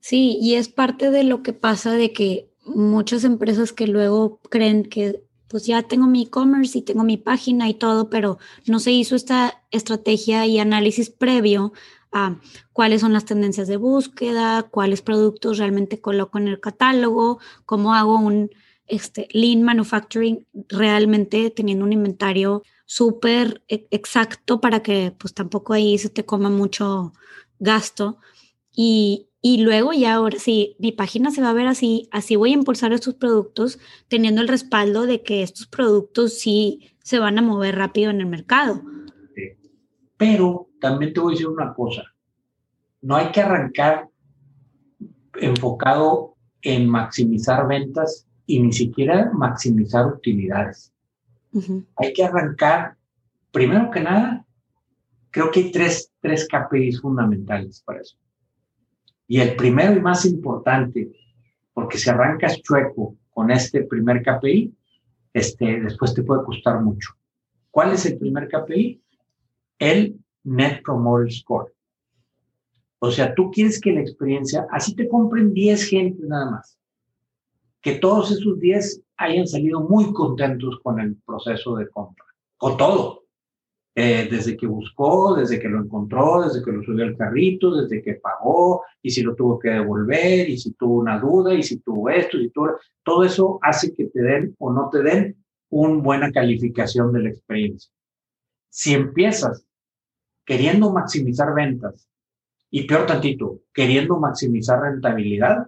Sí, 0.01 0.39
y 0.41 0.55
es 0.55 0.69
parte 0.69 1.11
de 1.11 1.25
lo 1.25 1.43
que 1.43 1.53
pasa 1.53 1.93
de 1.93 2.13
que 2.13 2.51
muchas 2.65 3.25
empresas 3.25 3.73
que 3.73 3.87
luego 3.87 4.41
creen 4.51 4.85
que 4.85 5.23
pues 5.49 5.67
ya 5.67 5.83
tengo 5.83 6.07
mi 6.07 6.23
e-commerce 6.23 6.79
y 6.79 6.83
tengo 6.83 7.05
mi 7.05 7.17
página 7.17 7.69
y 7.69 7.75
todo, 7.75 8.11
pero 8.11 8.39
no 8.67 8.81
se 8.81 8.91
hizo 8.91 9.15
esta 9.15 9.63
estrategia 9.71 10.47
y 10.47 10.59
análisis 10.59 11.11
previo 11.11 11.73
a 12.15 12.39
cuáles 12.73 13.03
son 13.03 13.13
las 13.13 13.27
tendencias 13.27 13.69
de 13.69 13.77
búsqueda, 13.77 14.63
cuáles 14.63 15.03
productos 15.03 15.59
realmente 15.59 16.01
coloco 16.01 16.39
en 16.39 16.49
el 16.49 16.61
catálogo, 16.61 17.41
cómo 17.67 17.93
hago 17.93 18.15
un 18.15 18.51
este, 18.87 19.29
lean 19.33 19.63
manufacturing 19.63 20.47
realmente 20.69 21.51
teniendo 21.51 21.85
un 21.85 21.93
inventario 21.93 22.63
súper 22.87 23.63
e-, 23.69 23.89
exacto 23.91 24.61
para 24.61 24.83
que 24.83 25.13
pues 25.19 25.35
tampoco 25.35 25.73
ahí 25.73 25.99
se 25.99 26.09
te 26.09 26.25
coma 26.25 26.51
mucho 26.51 27.13
gasto. 27.59 28.19
Y, 28.73 29.29
y 29.41 29.63
luego 29.63 29.93
ya 29.93 30.15
ahora 30.15 30.39
sí, 30.39 30.77
mi 30.79 30.93
página 30.93 31.33
se 31.33 31.43
va 31.43 31.51
a 31.51 31.55
ver 31.55 31.67
así, 31.67 32.09
así 32.13 32.37
voy 32.37 32.51
a 32.51 32.55
impulsar 32.55 32.93
estos 32.93 33.15
productos 33.15 33.79
teniendo 34.09 34.41
el 34.41 34.49
respaldo 34.49 35.07
de 35.07 35.23
que 35.23 35.43
estos 35.43 35.67
productos 35.67 36.39
sí 36.39 36.93
se 37.03 37.19
van 37.19 37.39
a 37.39 37.43
mover 37.43 37.77
rápido 37.77 38.11
en 38.11 38.21
el 38.21 38.27
mercado. 38.27 38.83
Pero 40.17 40.69
también 40.85 41.15
te 41.15 41.21
voy 41.21 41.33
a 41.33 41.35
decir 41.35 41.49
una 41.49 41.73
cosa, 41.73 42.03
no 43.01 43.17
hay 43.17 43.33
que 43.33 43.41
arrancar 43.41 44.07
enfocado 45.33 46.35
en 46.61 46.91
maximizar 46.91 47.67
ventas 47.67 48.27
y 48.45 48.61
ni 48.61 48.71
siquiera 48.71 49.31
maximizar 49.33 50.07
utilidades. 50.07 50.93
Hay 51.97 52.13
que 52.13 52.23
arrancar, 52.23 52.99
primero 53.51 53.91
que 53.91 54.01
nada, 54.01 54.45
creo 55.31 55.51
que 55.51 55.61
hay 55.61 55.73
tres, 55.73 56.13
tres 56.21 56.47
KPIs 56.47 57.01
fundamentales 57.01 57.81
para 57.81 58.03
eso. 58.03 58.19
Y 59.27 59.41
el 59.41 59.57
primero 59.57 59.97
y 59.97 60.03
más 60.03 60.27
importante, 60.27 61.11
porque 61.73 61.97
si 61.97 62.11
arrancas 62.11 62.61
chueco 62.61 63.17
con 63.31 63.51
este 63.51 63.85
primer 63.85 64.23
KPI, 64.23 64.77
este, 65.33 65.81
después 65.81 66.13
te 66.13 66.23
puede 66.23 66.45
costar 66.45 66.83
mucho. 66.83 67.15
¿Cuál 67.71 67.95
es 67.95 68.05
el 68.05 68.19
primer 68.19 68.49
KPI? 68.49 69.01
El 69.79 70.24
Net 70.45 70.83
Promoter 70.83 71.33
Score. 71.33 71.73
O 72.99 73.11
sea, 73.11 73.35
tú 73.35 73.51
quieres 73.51 73.81
que 73.81 73.93
la 73.93 74.01
experiencia, 74.01 74.67
así 74.71 74.95
te 74.95 75.09
compren 75.09 75.53
10 75.53 75.85
gente 75.85 76.23
nada 76.27 76.51
más, 76.51 76.79
que 77.83 77.97
todos 77.97 78.31
esos 78.31 78.59
10 78.59 79.03
hayan 79.19 79.47
salido 79.47 79.81
muy 79.81 80.13
contentos 80.13 80.81
con 80.83 81.01
el 81.01 81.17
proceso 81.17 81.77
de 81.77 81.89
compra, 81.89 82.25
con 82.57 82.77
todo. 82.77 83.25
Eh, 83.97 84.27
desde 84.29 84.57
que 84.57 84.67
buscó, 84.67 85.37
desde 85.37 85.61
que 85.61 85.69
lo 85.69 85.79
encontró, 85.79 86.43
desde 86.43 86.65
que 86.65 86.73
lo 86.73 86.83
subió 86.83 87.05
al 87.05 87.17
carrito, 87.17 87.77
desde 87.77 88.03
que 88.03 88.15
pagó, 88.15 88.83
y 89.01 89.11
si 89.11 89.23
lo 89.23 89.37
tuvo 89.37 89.57
que 89.57 89.71
devolver, 89.71 90.49
y 90.49 90.59
si 90.59 90.73
tuvo 90.73 90.99
una 90.99 91.21
duda, 91.21 91.55
y 91.55 91.63
si 91.63 91.79
tuvo 91.79 92.11
esto, 92.11 92.39
y 92.39 92.51
todo, 92.51 92.79
todo 93.05 93.23
eso 93.23 93.61
hace 93.63 93.95
que 93.95 94.07
te 94.07 94.21
den 94.21 94.57
o 94.59 94.73
no 94.73 94.89
te 94.91 95.01
den 95.01 95.37
una 95.69 96.03
buena 96.03 96.33
calificación 96.33 97.13
de 97.13 97.23
la 97.23 97.29
experiencia. 97.29 97.93
Si 98.69 98.95
empiezas 98.95 99.65
queriendo 100.45 100.93
maximizar 100.93 101.55
ventas 101.55 102.09
y 102.71 102.87
peor 102.87 103.07
tantito, 103.07 103.61
queriendo 103.73 104.19
maximizar 104.19 104.81
rentabilidad, 104.81 105.67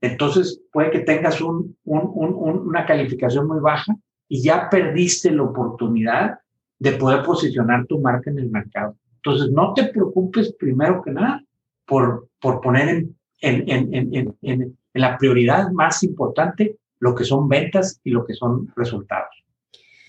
entonces 0.00 0.60
puede 0.72 0.90
que 0.90 1.00
tengas 1.00 1.40
un, 1.40 1.76
una 1.84 2.84
calificación 2.84 3.46
muy 3.46 3.60
baja 3.60 3.96
y 4.28 4.42
ya 4.42 4.68
perdiste 4.68 5.30
la 5.30 5.44
oportunidad 5.44 6.38
de 6.78 6.92
poder 6.92 7.22
posicionar 7.22 7.86
tu 7.86 8.00
marca 8.00 8.30
en 8.30 8.40
el 8.40 8.50
mercado. 8.50 8.96
Entonces, 9.16 9.52
no 9.52 9.72
te 9.72 9.84
preocupes 9.84 10.52
primero 10.58 11.00
que 11.02 11.12
nada 11.12 11.44
por, 11.86 12.28
por 12.40 12.60
poner 12.60 12.88
en, 12.88 13.16
en, 13.40 13.94
en, 13.94 14.36
en, 14.42 14.78
la 14.94 15.16
prioridad 15.16 15.70
más 15.70 16.02
importante 16.02 16.76
lo 16.98 17.14
que 17.14 17.24
son 17.24 17.48
ventas 17.48 18.00
y 18.02 18.10
lo 18.10 18.24
que 18.24 18.34
son 18.34 18.72
resultados. 18.74 19.44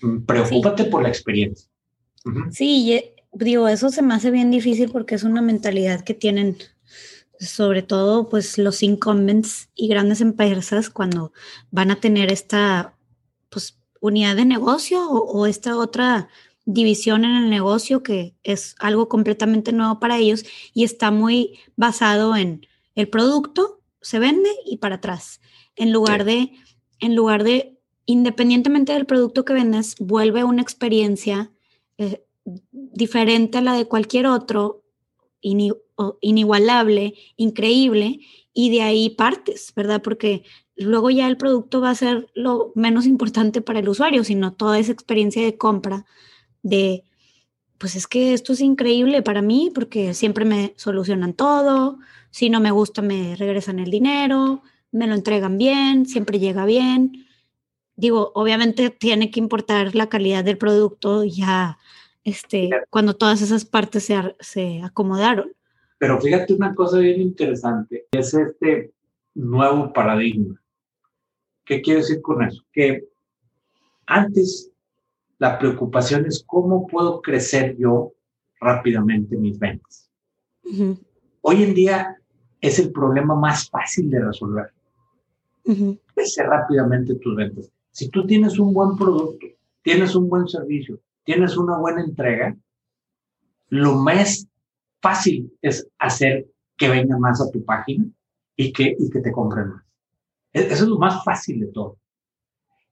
Mm, 0.02 0.24
preocúpate 0.24 0.84
por 0.86 1.02
la 1.02 1.08
experiencia. 1.08 1.70
Sí, 2.50 3.13
digo, 3.34 3.68
eso 3.68 3.90
se 3.90 4.02
me 4.02 4.14
hace 4.14 4.30
bien 4.30 4.50
difícil 4.50 4.90
porque 4.90 5.14
es 5.14 5.24
una 5.24 5.42
mentalidad 5.42 6.02
que 6.02 6.14
tienen 6.14 6.56
sobre 7.40 7.82
todo 7.82 8.28
pues 8.28 8.58
los 8.58 8.82
incumbents 8.82 9.68
y 9.74 9.88
grandes 9.88 10.20
empresas 10.20 10.88
cuando 10.88 11.32
van 11.70 11.90
a 11.90 12.00
tener 12.00 12.32
esta 12.32 12.96
pues 13.50 13.76
unidad 14.00 14.36
de 14.36 14.44
negocio 14.44 15.08
o, 15.10 15.46
esta 15.46 15.76
otra 15.76 16.28
división 16.64 17.24
en 17.24 17.36
el 17.36 17.50
negocio 17.50 18.02
que 18.02 18.34
es 18.42 18.76
algo 18.78 19.08
completamente 19.08 19.72
nuevo 19.72 19.98
para 19.98 20.18
ellos 20.18 20.44
y 20.72 20.84
está 20.84 21.10
muy 21.10 21.58
basado 21.76 22.36
en 22.36 22.66
el 22.94 23.08
producto 23.08 23.80
se 24.00 24.18
vende 24.18 24.50
y 24.66 24.76
para 24.76 24.96
atrás. 24.96 25.40
En 25.76 25.92
lugar 25.92 26.24
de 26.24 26.52
en 27.00 27.16
lugar 27.16 27.42
de 27.42 27.78
independientemente 28.06 28.92
del 28.92 29.06
producto 29.06 29.44
que 29.44 29.54
vendes 29.54 29.96
vuelve 29.98 30.44
una 30.44 30.62
experiencia 30.62 31.50
eh, 31.98 32.24
diferente 32.44 33.58
a 33.58 33.62
la 33.62 33.74
de 33.74 33.86
cualquier 33.86 34.26
otro, 34.26 34.82
inigualable, 35.40 37.14
increíble, 37.36 38.20
y 38.52 38.70
de 38.70 38.82
ahí 38.82 39.10
partes, 39.10 39.72
¿verdad? 39.74 40.00
Porque 40.02 40.44
luego 40.76 41.10
ya 41.10 41.26
el 41.26 41.36
producto 41.36 41.80
va 41.80 41.90
a 41.90 41.94
ser 41.94 42.30
lo 42.34 42.72
menos 42.74 43.06
importante 43.06 43.60
para 43.60 43.80
el 43.80 43.88
usuario, 43.88 44.24
sino 44.24 44.52
toda 44.52 44.78
esa 44.78 44.92
experiencia 44.92 45.42
de 45.42 45.56
compra 45.56 46.06
de, 46.62 47.04
pues 47.78 47.96
es 47.96 48.06
que 48.06 48.32
esto 48.32 48.52
es 48.52 48.60
increíble 48.60 49.22
para 49.22 49.42
mí 49.42 49.70
porque 49.74 50.14
siempre 50.14 50.44
me 50.44 50.74
solucionan 50.76 51.34
todo, 51.34 51.98
si 52.30 52.48
no 52.50 52.60
me 52.60 52.70
gusta 52.70 53.02
me 53.02 53.36
regresan 53.36 53.78
el 53.78 53.90
dinero, 53.90 54.62
me 54.90 55.06
lo 55.06 55.14
entregan 55.14 55.58
bien, 55.58 56.06
siempre 56.06 56.38
llega 56.38 56.64
bien. 56.64 57.26
Digo, 57.96 58.32
obviamente 58.34 58.90
tiene 58.90 59.30
que 59.30 59.40
importar 59.40 59.94
la 59.94 60.08
calidad 60.08 60.44
del 60.44 60.58
producto 60.58 61.24
ya 61.24 61.78
este, 62.24 62.70
cuando 62.90 63.14
todas 63.14 63.42
esas 63.42 63.64
partes 63.64 64.04
se, 64.04 64.16
se 64.40 64.82
acomodaron. 64.82 65.52
Pero 65.98 66.20
fíjate 66.20 66.54
una 66.54 66.74
cosa 66.74 66.98
bien 66.98 67.20
interesante, 67.20 68.06
es 68.12 68.34
este 68.34 68.92
nuevo 69.34 69.92
paradigma. 69.92 70.60
¿Qué 71.64 71.80
quiero 71.80 72.00
decir 72.00 72.20
con 72.20 72.42
eso? 72.42 72.62
Que 72.72 73.04
antes 74.06 74.70
la 75.38 75.58
preocupación 75.58 76.26
es 76.26 76.42
cómo 76.46 76.86
puedo 76.86 77.20
crecer 77.22 77.76
yo 77.76 78.12
rápidamente 78.60 79.36
mis 79.36 79.58
ventas. 79.58 80.10
Hoy 81.42 81.62
en 81.62 81.74
día 81.74 82.16
es 82.60 82.78
el 82.78 82.92
problema 82.92 83.34
más 83.34 83.68
fácil 83.68 84.10
de 84.10 84.24
resolver. 84.24 84.72
Crecer 86.14 86.46
rápidamente 86.46 87.14
tus 87.16 87.36
ventas. 87.36 87.70
Si 87.90 88.08
tú 88.08 88.26
tienes 88.26 88.58
un 88.58 88.72
buen 88.72 88.96
producto, 88.96 89.46
tienes 89.82 90.14
un 90.14 90.28
buen 90.28 90.48
servicio, 90.48 90.98
tienes 91.24 91.56
una 91.56 91.78
buena 91.78 92.02
entrega, 92.02 92.56
lo 93.68 93.94
más 93.94 94.46
fácil 95.00 95.52
es 95.60 95.88
hacer 95.98 96.46
que 96.76 96.88
venga 96.88 97.18
más 97.18 97.40
a 97.40 97.50
tu 97.50 97.64
página 97.64 98.04
y 98.56 98.72
que, 98.72 98.94
y 98.98 99.10
que 99.10 99.20
te 99.20 99.32
compren 99.32 99.68
más. 99.68 99.84
E, 100.52 100.60
eso 100.60 100.84
es 100.84 100.88
lo 100.88 100.98
más 100.98 101.24
fácil 101.24 101.60
de 101.60 101.66
todo. 101.68 101.98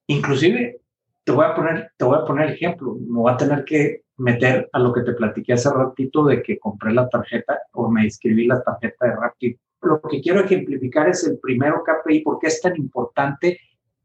Inclusive, 0.07 0.81
te 1.25 1.33
voy 1.33 1.45
a 1.45 1.55
poner, 1.55 1.93
te 1.97 2.05
voy 2.05 2.19
a 2.19 2.25
poner 2.25 2.51
ejemplo. 2.51 2.95
Me 2.95 3.21
voy 3.21 3.33
a 3.33 3.37
tener 3.37 3.65
que 3.65 4.03
meter 4.17 4.69
a 4.73 4.79
lo 4.79 4.93
que 4.93 5.03
te 5.03 5.13
platiqué 5.13 5.53
hace 5.53 5.71
ratito 5.71 6.25
de 6.25 6.43
que 6.43 6.59
compré 6.59 6.93
la 6.93 7.09
tarjeta 7.09 7.59
o 7.73 7.89
me 7.89 8.05
inscribí 8.05 8.47
la 8.47 8.63
tarjeta 8.63 9.07
de 9.07 9.17
Rapid. 9.17 9.57
Lo 9.83 10.01
que 10.01 10.21
quiero 10.21 10.41
ejemplificar 10.41 11.09
es 11.09 11.25
el 11.25 11.39
primero 11.39 11.83
KPI, 11.83 12.21
porque 12.21 12.47
es 12.49 12.61
tan 12.61 12.77
importante 12.77 13.59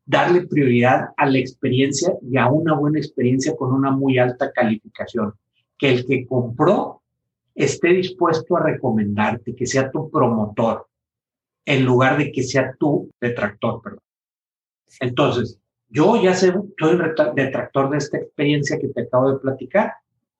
darle 0.07 0.47
prioridad 0.47 1.09
a 1.17 1.25
la 1.25 1.37
experiencia 1.37 2.13
y 2.21 2.37
a 2.37 2.47
una 2.47 2.73
buena 2.73 2.97
experiencia 2.97 3.55
con 3.55 3.73
una 3.73 3.91
muy 3.91 4.17
alta 4.17 4.51
calificación. 4.51 5.33
Que 5.77 5.91
el 5.91 6.05
que 6.07 6.25
compró 6.25 7.01
esté 7.53 7.89
dispuesto 7.89 8.55
a 8.55 8.63
recomendarte, 8.63 9.53
que 9.53 9.65
sea 9.65 9.91
tu 9.91 10.09
promotor, 10.09 10.87
en 11.65 11.83
lugar 11.83 12.17
de 12.17 12.31
que 12.31 12.41
sea 12.41 12.73
tu 12.79 13.11
detractor, 13.19 13.81
perdón. 13.81 13.99
Entonces, 15.01 15.59
yo 15.89 16.21
ya 16.21 16.33
sé, 16.33 16.53
soy 16.79 16.97
detractor 17.35 17.89
de 17.89 17.97
esta 17.97 18.17
experiencia 18.17 18.79
que 18.79 18.87
te 18.87 19.01
acabo 19.01 19.33
de 19.33 19.39
platicar. 19.39 19.93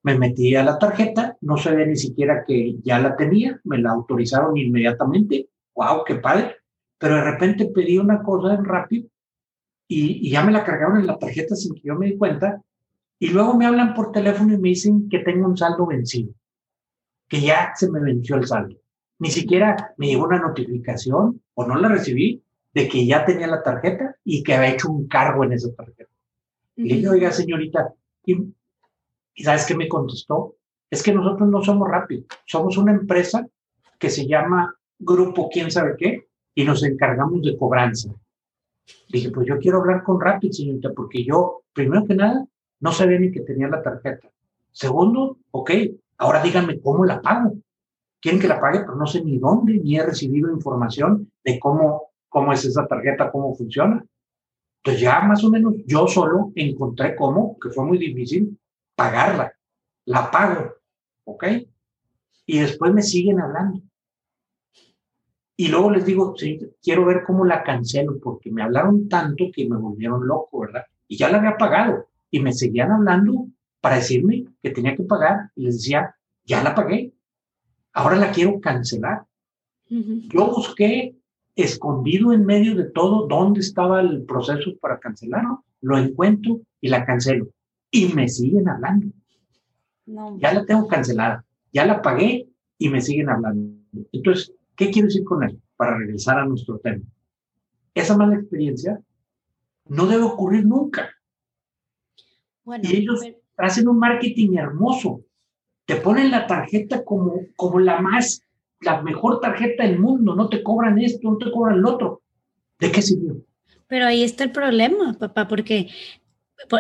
Me 0.04 0.18
metí 0.18 0.56
a 0.56 0.64
la 0.64 0.80
tarjeta, 0.80 1.38
no 1.42 1.58
sabía 1.58 1.86
ni 1.86 1.98
siquiera 1.98 2.46
que 2.46 2.78
ya 2.82 3.00
la 3.00 3.18
tenía, 3.18 3.60
me 3.66 3.80
la 3.80 3.92
autorizaron 3.92 4.56
inmediatamente. 4.56 5.50
¡Wow, 5.76 6.06
qué 6.06 6.16
padre! 6.16 6.56
Pero 6.98 7.16
de 7.16 7.24
repente 7.24 7.66
pedí 7.66 7.98
una 7.98 8.24
cosa 8.24 8.54
en 8.54 8.64
rápido 8.64 9.10
y, 9.88 10.30
ya 10.30 10.44
me 10.44 10.52
la 10.52 10.64
cargaron 10.64 11.00
en 11.00 11.08
la 11.08 11.18
tarjeta 11.18 11.56
sin 11.56 11.74
que 11.74 11.82
yo 11.84 11.96
me 11.96 12.08
di 12.08 12.18
cuenta. 12.18 12.62
Y 13.20 13.30
luego 13.30 13.56
me 13.56 13.66
hablan 13.66 13.94
por 13.94 14.12
teléfono 14.12 14.54
y 14.54 14.58
me 14.58 14.70
dicen 14.70 15.10
que 15.10 15.20
tengo 15.20 15.48
un 15.48 15.58
saldo 15.58 15.88
vencido, 15.88 16.34
que 17.28 17.42
ya 17.42 17.72
se 17.76 17.90
me 17.90 18.00
venció 18.00 18.36
el 18.36 18.46
saldo. 18.46 18.76
Ni 19.20 19.32
siquiera 19.32 19.94
me 19.98 20.08
llegó 20.08 20.26
una 20.26 20.40
notificación 20.40 21.42
o 21.56 21.66
no 21.66 21.76
la 21.76 21.90
recibí 21.90 22.44
de 22.74 22.88
que 22.88 23.08
ya 23.08 23.26
tenía 23.26 23.48
la 23.48 23.64
tarjeta 23.64 24.16
y 24.24 24.44
que 24.44 24.54
había 24.54 24.74
hecho 24.74 24.92
un 24.92 25.08
cargo 25.08 25.44
en 25.44 25.54
esa 25.54 25.74
tarjeta. 25.74 26.12
Y 26.76 26.84
le 26.84 26.96
dije, 26.96 27.10
oiga, 27.10 27.32
señorita, 27.32 27.92
¿y, 28.24 28.54
¿y 29.34 29.44
sabes 29.44 29.66
qué 29.66 29.76
me 29.76 29.88
contestó? 29.88 30.58
Es 30.92 31.02
que 31.02 31.12
nosotros 31.12 31.50
no 31.50 31.64
somos 31.64 31.90
rápidos, 31.90 32.26
somos 32.46 32.78
una 32.78 32.92
empresa 32.92 33.48
que 33.98 34.12
se 34.12 34.28
llama 34.28 34.76
Grupo 35.00 35.50
quién 35.52 35.72
sabe 35.72 35.96
qué 35.98 36.28
y 36.54 36.64
nos 36.66 36.84
encargamos 36.84 37.42
de 37.42 37.58
cobranza. 37.58 38.12
Dije, 39.10 39.32
pues 39.32 39.48
yo 39.48 39.58
quiero 39.60 39.80
hablar 39.80 40.04
con 40.04 40.20
Rapid, 40.20 40.52
señorita, 40.52 40.92
porque 40.96 41.24
yo, 41.24 41.64
primero 41.74 42.06
que 42.06 42.16
nada, 42.16 42.46
no 42.80 42.92
sabía 42.92 43.20
ni 43.20 43.32
que 43.32 43.42
tenía 43.42 43.68
la 43.68 43.82
tarjeta. 43.82 44.30
Segundo, 44.72 45.38
ok, 45.52 45.72
ahora 46.18 46.42
díganme 46.42 46.80
cómo 46.80 47.06
la 47.06 47.22
pago. 47.22 47.54
Quieren 48.20 48.40
que 48.40 48.48
la 48.48 48.60
pague, 48.60 48.80
pero 48.80 48.96
no 48.96 49.06
sé 49.06 49.24
ni 49.24 49.38
dónde, 49.38 49.74
ni 49.74 49.98
he 49.98 50.04
recibido 50.04 50.52
información 50.52 51.32
de 51.44 51.60
cómo, 51.60 52.12
cómo 52.30 52.52
es 52.54 52.66
esa 52.66 52.88
tarjeta, 52.88 53.32
cómo 53.32 53.56
funciona. 53.56 54.04
Entonces 54.78 55.02
ya 55.02 55.22
más 55.22 55.44
o 55.44 55.50
menos 55.50 55.76
yo 55.86 56.08
solo 56.08 56.52
encontré 56.56 57.16
cómo, 57.16 57.58
que 57.60 57.70
fue 57.70 57.86
muy 57.86 57.98
difícil, 57.98 58.58
pagarla. 58.96 59.54
La 60.06 60.32
pago, 60.32 60.74
¿ok? 61.26 61.44
Y 62.46 62.60
después 62.60 62.94
me 62.94 63.02
siguen 63.02 63.42
hablando. 63.42 63.82
Y 65.60 65.70
luego 65.70 65.90
les 65.90 66.06
digo, 66.06 66.36
sí, 66.38 66.60
quiero 66.82 67.04
ver 67.04 67.24
cómo 67.26 67.44
la 67.44 67.64
cancelo, 67.64 68.20
porque 68.20 68.52
me 68.52 68.62
hablaron 68.62 69.10
tanto 69.10 69.46
que 69.52 69.68
me 69.68 69.76
volvieron 69.76 70.26
loco, 70.28 70.62
¿verdad? 70.62 70.84
Y 71.08 71.18
ya 71.18 71.30
la 71.30 71.40
había 71.40 71.58
pagado. 71.58 72.06
Y 72.30 72.40
me 72.40 72.54
seguían 72.54 72.92
hablando 72.92 73.48
para 73.82 73.96
decirme 73.96 74.46
que 74.62 74.70
tenía 74.70 74.96
que 74.96 75.04
pagar. 75.04 75.50
Y 75.56 75.64
les 75.64 75.78
decía, 75.78 76.16
ya 76.46 76.62
la 76.62 76.76
pagué. 76.76 77.12
Ahora 77.92 78.18
la 78.18 78.32
quiero 78.32 78.60
cancelar. 78.62 79.26
Yo 79.90 80.48
busqué 80.48 81.16
escondido 81.56 82.34
en 82.34 82.46
medio 82.46 82.76
de 82.76 82.86
todo 82.86 83.26
dónde 83.26 83.62
estaba 83.62 84.00
el 84.00 84.24
proceso 84.24 84.78
para 84.80 85.00
cancelarlo, 85.00 85.64
lo 85.82 85.98
encuentro 85.98 86.62
y 86.80 86.90
la 86.90 87.04
cancelo. 87.04 87.50
Y 87.90 88.14
me 88.14 88.28
siguen 88.28 88.70
hablando. 88.70 89.08
Ya 90.06 90.54
la 90.54 90.66
tengo 90.66 90.88
cancelada, 90.88 91.44
ya 91.74 91.86
la 91.86 92.02
pagué 92.02 92.48
y 92.78 92.90
me 92.90 93.02
siguen 93.02 93.30
hablando. 93.30 93.76
Entonces, 94.12 94.54
¿qué 94.78 94.92
quiero 94.92 95.08
decir 95.08 95.26
con 95.26 95.44
eso? 95.44 95.58
Para 95.76 95.98
regresar 95.98 96.40
a 96.40 96.46
nuestro 96.46 96.80
tema. 96.80 97.04
Esa 97.94 98.16
mala 98.16 98.36
experiencia 98.36 99.02
no 99.86 100.06
debe 100.06 100.24
ocurrir 100.24 100.66
nunca. 100.66 101.10
y 102.82 102.96
ellos 102.96 103.22
hacen 103.58 103.88
un 103.88 104.00
marketing 104.00 104.56
hermoso. 104.58 105.22
Te 105.86 105.96
ponen 105.96 106.32
la 106.32 106.48
tarjeta 106.48 107.04
como, 107.04 107.42
como 107.56 107.80
la 107.80 108.00
más, 108.02 108.42
la 108.82 109.02
mejor 109.02 109.40
tarjeta 109.40 109.84
del 109.84 110.00
mundo. 110.00 110.36
No 110.36 110.48
te 110.48 110.62
cobran 110.62 111.00
esto, 111.00 111.30
no 111.30 111.38
te 111.38 111.52
cobran 111.52 111.82
lo 111.82 111.96
otro. 111.96 112.22
¿De 112.80 112.92
qué 112.92 113.02
sirvió? 113.02 113.38
Pero 113.88 114.06
ahí 114.06 114.24
está 114.24 114.44
el 114.44 114.52
problema, 114.52 115.18
papá, 115.18 115.48
porque 115.48 115.90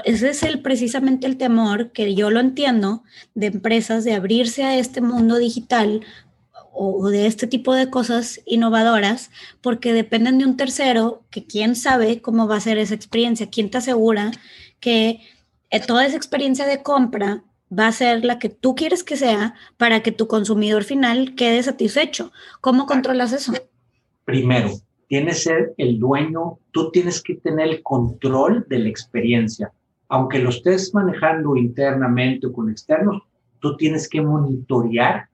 ese 0.03 0.29
es 0.29 0.43
el, 0.43 0.61
precisamente 0.61 1.25
el 1.25 1.37
temor 1.37 1.91
que 1.91 2.15
yo 2.15 2.29
lo 2.29 2.39
entiendo 2.39 3.03
de 3.33 3.47
empresas 3.47 4.03
de 4.03 4.13
abrirse 4.13 4.63
a 4.63 4.77
este 4.77 5.01
mundo 5.01 5.37
digital 5.37 6.01
o 6.77 7.09
de 7.09 7.25
este 7.25 7.47
tipo 7.47 7.73
de 7.73 7.89
cosas 7.89 8.41
innovadoras 8.45 9.31
porque 9.61 9.93
dependen 9.93 10.37
de 10.37 10.45
un 10.45 10.57
tercero 10.57 11.23
que 11.31 11.45
quién 11.45 11.75
sabe 11.75 12.21
cómo 12.21 12.47
va 12.47 12.57
a 12.57 12.61
ser 12.61 12.77
esa 12.77 12.93
experiencia, 12.93 13.49
quién 13.49 13.69
te 13.69 13.79
asegura 13.79 14.31
que 14.79 15.21
eh, 15.69 15.79
toda 15.79 16.05
esa 16.05 16.17
experiencia 16.17 16.65
de 16.65 16.83
compra 16.83 17.43
va 17.77 17.87
a 17.87 17.91
ser 17.91 18.23
la 18.23 18.39
que 18.39 18.49
tú 18.49 18.75
quieres 18.75 19.03
que 19.03 19.17
sea 19.17 19.55
para 19.77 20.01
que 20.01 20.11
tu 20.11 20.27
consumidor 20.27 20.83
final 20.83 21.35
quede 21.35 21.61
satisfecho. 21.63 22.31
¿Cómo 22.61 22.85
controlas 22.85 23.33
eso? 23.33 23.53
Primero, 24.23 24.69
tienes 25.07 25.37
que 25.37 25.41
ser 25.41 25.73
el 25.77 25.99
dueño, 25.99 26.59
tú 26.71 26.91
tienes 26.91 27.21
que 27.21 27.35
tener 27.35 27.67
el 27.67 27.83
control 27.83 28.65
de 28.69 28.79
la 28.79 28.89
experiencia. 28.89 29.71
Aunque 30.09 30.39
lo 30.39 30.49
estés 30.49 30.93
manejando 30.93 31.57
internamente 31.57 32.47
o 32.47 32.53
con 32.53 32.69
externos, 32.69 33.21
tú 33.59 33.75
tienes 33.75 34.07
que 34.07 34.21
monitorear 34.21 35.27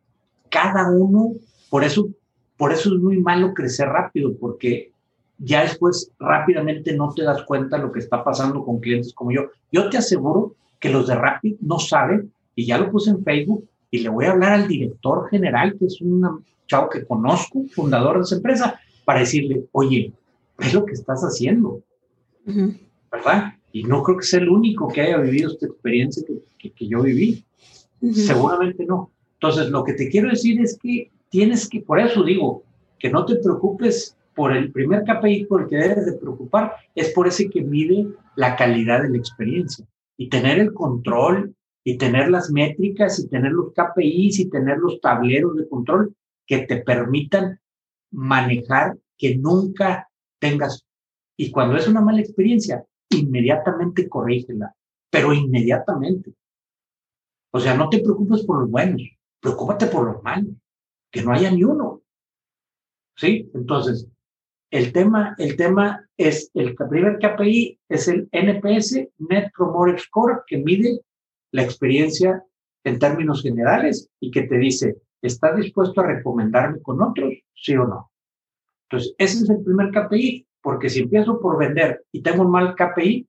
cada 0.53 0.91
uno. 0.91 1.33
Por 1.69 1.83
eso, 1.83 2.07
por 2.55 2.71
eso 2.71 2.93
es 2.93 3.01
muy 3.01 3.19
malo 3.19 3.53
crecer 3.55 3.89
rápido, 3.89 4.37
porque 4.39 4.91
ya 5.39 5.63
después 5.63 6.11
rápidamente 6.19 6.95
no 6.95 7.11
te 7.13 7.23
das 7.23 7.41
cuenta 7.43 7.77
de 7.77 7.83
lo 7.83 7.91
que 7.91 7.99
está 7.99 8.23
pasando 8.23 8.63
con 8.63 8.79
clientes 8.79 9.13
como 9.13 9.31
yo. 9.31 9.49
Yo 9.71 9.89
te 9.89 9.97
aseguro 9.97 10.55
que 10.79 10.89
los 10.89 11.07
de 11.07 11.15
Rapid 11.15 11.55
no 11.61 11.79
saben, 11.79 12.31
y 12.55 12.65
ya 12.67 12.77
lo 12.77 12.91
puse 12.91 13.09
en 13.09 13.23
Facebook, 13.23 13.67
y 13.89 13.99
le 13.99 14.09
voy 14.09 14.25
a 14.25 14.31
hablar 14.31 14.53
al 14.53 14.67
director 14.67 15.27
general, 15.29 15.75
que 15.77 15.85
es 15.85 15.99
un 16.01 16.43
chavo 16.67 16.89
que 16.89 17.03
conozco, 17.03 17.63
fundador 17.73 18.17
de 18.17 18.23
esa 18.23 18.35
empresa, 18.35 18.79
para 19.05 19.21
decirle, 19.21 19.65
oye, 19.71 20.13
es 20.59 20.73
lo 20.73 20.85
que 20.85 20.93
estás 20.93 21.21
haciendo, 21.23 21.81
¿verdad? 23.11 23.53
Y 23.71 23.83
no 23.83 24.03
creo 24.03 24.17
que 24.17 24.25
sea 24.25 24.39
el 24.39 24.49
único 24.49 24.87
que 24.87 25.01
haya 25.01 25.17
vivido 25.17 25.51
esta 25.51 25.65
experiencia 25.65 26.23
que, 26.59 26.71
que, 26.71 26.87
yo 26.87 27.01
viví. 27.01 27.43
Seguramente 28.13 28.85
no. 28.85 29.09
Entonces, 29.43 29.71
lo 29.71 29.83
que 29.83 29.91
te 29.91 30.07
quiero 30.07 30.29
decir 30.29 30.61
es 30.61 30.79
que 30.81 31.11
tienes 31.27 31.67
que, 31.67 31.81
por 31.81 31.99
eso 31.99 32.23
digo, 32.23 32.63
que 32.97 33.09
no 33.09 33.25
te 33.25 33.35
preocupes 33.35 34.15
por 34.33 34.55
el 34.55 34.71
primer 34.71 35.03
KPI 35.03 35.47
por 35.47 35.63
el 35.63 35.67
que 35.67 35.75
debes 35.75 36.05
de 36.05 36.13
preocupar, 36.13 36.75
es 36.95 37.09
por 37.09 37.27
ese 37.27 37.49
que 37.49 37.61
mide 37.61 38.07
la 38.37 38.55
calidad 38.55 39.03
de 39.03 39.09
la 39.09 39.17
experiencia. 39.17 39.85
Y 40.15 40.29
tener 40.29 40.59
el 40.59 40.73
control 40.73 41.53
y 41.83 41.97
tener 41.97 42.29
las 42.29 42.51
métricas 42.51 43.19
y 43.19 43.27
tener 43.27 43.51
los 43.51 43.73
KPIs 43.73 44.39
y 44.39 44.49
tener 44.49 44.77
los 44.77 45.01
tableros 45.01 45.57
de 45.57 45.67
control 45.67 46.15
que 46.47 46.59
te 46.59 46.77
permitan 46.77 47.59
manejar 48.11 48.97
que 49.17 49.35
nunca 49.35 50.07
tengas. 50.39 50.85
Y 51.35 51.51
cuando 51.51 51.75
es 51.75 51.85
una 51.85 51.99
mala 51.99 52.21
experiencia, 52.21 52.85
inmediatamente 53.09 54.07
corrígela, 54.07 54.73
pero 55.09 55.33
inmediatamente. 55.33 56.33
O 57.51 57.59
sea, 57.59 57.75
no 57.75 57.89
te 57.89 57.99
preocupes 57.99 58.43
por 58.45 58.61
los 58.61 58.71
buenos, 58.71 59.01
preocúpate 59.43 59.87
por 59.87 60.05
los 60.05 60.23
malos, 60.23 60.55
que 61.11 61.21
no 61.21 61.33
haya 61.33 61.51
ni 61.51 61.63
uno. 61.65 62.01
¿Sí? 63.15 63.51
Entonces, 63.53 64.07
el 64.71 64.91
tema, 64.93 65.35
el 65.37 65.55
tema 65.57 66.09
es, 66.17 66.49
el 66.55 66.75
primer 66.75 67.19
KPI 67.19 67.79
es 67.89 68.07
el 68.07 68.29
NPS, 68.31 69.09
Net 69.19 69.51
Promoter 69.55 69.99
Score, 69.99 70.43
que 70.47 70.57
mide 70.57 71.01
la 71.51 71.63
experiencia 71.63 72.43
en 72.85 72.97
términos 72.97 73.43
generales 73.43 74.09
y 74.19 74.31
que 74.31 74.43
te 74.43 74.57
dice, 74.57 74.97
¿estás 75.21 75.57
dispuesto 75.57 76.01
a 76.01 76.07
recomendarme 76.07 76.81
con 76.81 77.01
otros? 77.01 77.33
Sí 77.53 77.75
o 77.75 77.85
no. 77.85 78.11
Entonces, 78.89 79.13
ese 79.17 79.43
es 79.43 79.49
el 79.49 79.63
primer 79.63 79.91
KPI, 79.91 80.47
porque 80.61 80.89
si 80.89 81.01
empiezo 81.01 81.39
por 81.39 81.57
vender 81.59 82.05
y 82.11 82.21
tengo 82.21 82.43
un 82.43 82.51
mal 82.51 82.75
KPI, 82.75 83.27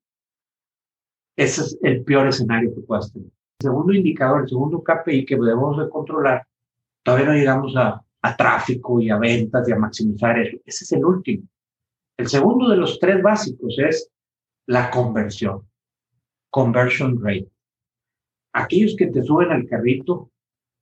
ese 1.36 1.60
es 1.62 1.78
el 1.82 2.04
peor 2.04 2.28
escenario 2.28 2.72
que 2.74 2.82
puedas 2.82 3.12
tener. 3.12 3.30
Segundo 3.64 3.94
indicador, 3.94 4.42
el 4.42 4.48
segundo 4.50 4.84
KPI 4.84 5.24
que 5.24 5.36
debemos 5.36 5.78
de 5.78 5.88
controlar, 5.88 6.46
todavía 7.02 7.28
no 7.28 7.32
llegamos 7.32 7.74
a, 7.74 7.98
a 8.20 8.36
tráfico 8.36 9.00
y 9.00 9.08
a 9.08 9.16
ventas 9.16 9.66
y 9.66 9.72
a 9.72 9.78
maximizar 9.78 10.38
eso. 10.38 10.58
Ese 10.66 10.84
es 10.84 10.92
el 10.92 11.02
último. 11.02 11.48
El 12.18 12.28
segundo 12.28 12.68
de 12.68 12.76
los 12.76 12.98
tres 12.98 13.22
básicos 13.22 13.78
es 13.78 14.10
la 14.66 14.90
conversión, 14.90 15.66
conversion 16.50 17.18
rate. 17.24 17.48
Aquellos 18.52 18.96
que 18.98 19.06
te 19.06 19.22
suben 19.22 19.50
al 19.50 19.66
carrito, 19.66 20.30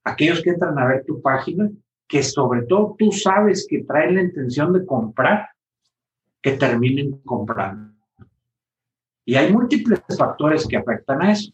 aquellos 0.03 0.43
que 0.43 0.51
entran 0.51 0.77
a 0.77 0.89
ver 0.89 1.05
tu 1.05 1.23
página, 1.23 1.71
que 2.09 2.25
sobre 2.25 2.63
todo 2.63 2.97
tú 2.99 3.13
sabes 3.13 3.65
que 3.71 3.85
traen 3.85 4.17
la 4.17 4.23
intención 4.23 4.73
de 4.73 4.85
comprar, 4.85 5.51
que 6.43 6.57
terminen 6.57 7.13
comprando. 7.19 7.95
Y 9.25 9.37
hay 9.37 9.53
múltiples 9.53 10.03
factores 10.19 10.67
que 10.67 10.79
afectan 10.79 11.23
a 11.23 11.31
eso 11.31 11.53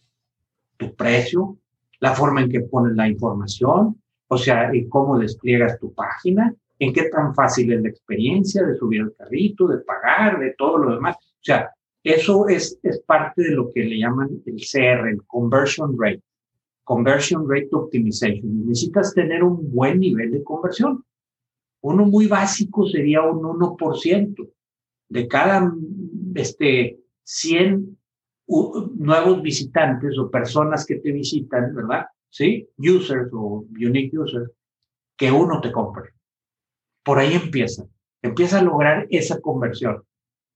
tu 0.78 0.94
precio, 0.94 1.58
la 2.00 2.14
forma 2.14 2.40
en 2.40 2.50
que 2.50 2.60
pones 2.60 2.96
la 2.96 3.08
información, 3.08 4.00
o 4.28 4.38
sea, 4.38 4.70
en 4.70 4.88
cómo 4.88 5.18
despliegas 5.18 5.78
tu 5.78 5.92
página, 5.92 6.54
en 6.78 6.92
qué 6.92 7.08
tan 7.10 7.34
fácil 7.34 7.72
es 7.72 7.82
la 7.82 7.88
experiencia 7.88 8.64
de 8.64 8.76
subir 8.76 9.02
al 9.02 9.14
carrito, 9.14 9.66
de 9.66 9.78
pagar, 9.78 10.38
de 10.38 10.54
todo 10.56 10.78
lo 10.78 10.94
demás. 10.94 11.16
O 11.16 11.42
sea, 11.42 11.70
eso 12.04 12.48
es, 12.48 12.78
es 12.82 13.00
parte 13.00 13.42
de 13.42 13.50
lo 13.50 13.72
que 13.72 13.84
le 13.84 13.98
llaman 13.98 14.42
el 14.46 14.56
CR, 14.56 15.08
el 15.08 15.22
Conversion 15.26 15.96
Rate, 15.98 16.22
Conversion 16.84 17.48
Rate 17.48 17.68
Optimization. 17.72 18.66
Necesitas 18.66 19.12
tener 19.12 19.42
un 19.42 19.70
buen 19.72 19.98
nivel 19.98 20.30
de 20.30 20.44
conversión. 20.44 21.04
Uno 21.80 22.06
muy 22.06 22.26
básico 22.26 22.86
sería 22.86 23.22
un 23.22 23.42
1%. 23.42 24.48
De 25.10 25.26
cada 25.26 25.72
este, 26.34 27.00
100 27.24 27.98
nuevos 28.48 29.42
visitantes 29.42 30.18
o 30.18 30.30
personas 30.30 30.86
que 30.86 30.96
te 30.96 31.12
visitan, 31.12 31.74
¿verdad? 31.74 32.06
¿Sí? 32.30 32.68
Users 32.78 33.30
o 33.32 33.64
unique 33.70 34.18
users, 34.18 34.50
que 35.16 35.30
uno 35.30 35.60
te 35.60 35.70
compre. 35.70 36.10
Por 37.04 37.18
ahí 37.18 37.34
empieza. 37.34 37.84
Empieza 38.22 38.58
a 38.58 38.62
lograr 38.62 39.06
esa 39.10 39.40
conversión. 39.40 40.02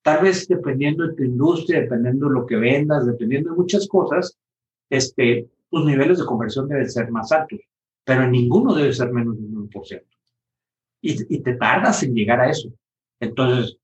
Tal 0.03 0.23
vez 0.23 0.49
dependiendo 0.49 1.07
de 1.07 1.15
tu 1.15 1.23
industria, 1.23 1.81
dependiendo 1.81 2.29
de 2.29 2.35
lo 2.35 2.47
que 2.47 2.57
vendas, 2.57 3.07
dependiendo 3.07 3.51
de 3.51 3.57
muchas 3.57 3.87
cosas, 3.87 4.37
este, 4.91 5.49
tus 5.71 5.85
niveles 5.85 6.19
de 6.19 6.27
conversión 6.27 6.69
deben 6.69 6.91
ser 6.91 7.11
más 7.11 7.31
altos, 7.31 7.61
pero 8.05 8.25
en 8.25 8.33
ninguno 8.33 8.75
debe 8.75 8.93
ser 8.93 9.13
menos 9.13 9.37
de 9.39 9.45
un 9.45 9.71
1%. 9.71 10.03
Y, 11.03 11.35
y 11.37 11.41
te 11.41 11.55
tardas 11.55 12.03
en 12.03 12.15
llegar 12.15 12.41
a 12.41 12.51
eso. 12.51 12.73
Entonces, 13.21 13.79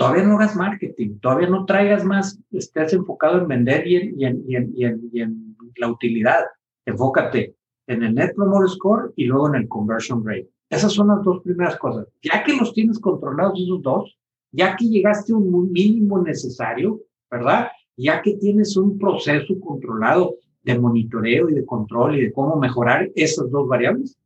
todavía 0.00 0.22
no 0.22 0.36
hagas 0.36 0.56
marketing, 0.56 1.18
todavía 1.20 1.50
no 1.50 1.66
traigas 1.66 2.06
más, 2.06 2.40
estés 2.52 2.94
enfocado 2.94 3.36
en 3.36 3.48
vender 3.48 3.86
y 3.86 3.96
en, 3.96 4.18
y 4.18 4.24
en, 4.24 4.72
y 4.74 4.84
en, 4.86 5.10
y 5.12 5.20
en 5.20 5.56
la 5.76 5.88
utilidad. 5.88 6.40
Enfócate 6.86 7.54
en 7.86 8.02
el 8.04 8.14
Net 8.14 8.34
Promoter 8.34 8.70
Score 8.70 9.12
y 9.14 9.26
luego 9.26 9.48
en 9.48 9.56
el 9.56 9.68
Conversion 9.68 10.24
Rate. 10.24 10.48
Esas 10.70 10.94
son 10.94 11.08
las 11.08 11.22
dos 11.22 11.42
primeras 11.42 11.76
cosas. 11.76 12.06
Ya 12.22 12.42
que 12.42 12.56
los 12.56 12.72
tienes 12.72 12.98
controlados 12.98 13.60
esos 13.60 13.82
dos, 13.82 14.18
ya 14.52 14.74
que 14.74 14.86
llegaste 14.86 15.34
a 15.34 15.36
un 15.36 15.70
mínimo 15.70 16.22
necesario, 16.22 17.02
¿verdad? 17.30 17.68
Ya 17.98 18.22
que 18.22 18.38
tienes 18.38 18.78
un 18.78 18.98
proceso 18.98 19.60
controlado 19.60 20.36
de 20.62 20.78
monitoreo 20.78 21.50
y 21.50 21.52
de 21.52 21.66
control 21.66 22.16
y 22.16 22.22
de 22.22 22.32
cómo 22.32 22.56
mejorar 22.56 23.10
esas 23.14 23.50
dos 23.50 23.68
variables, 23.68 24.16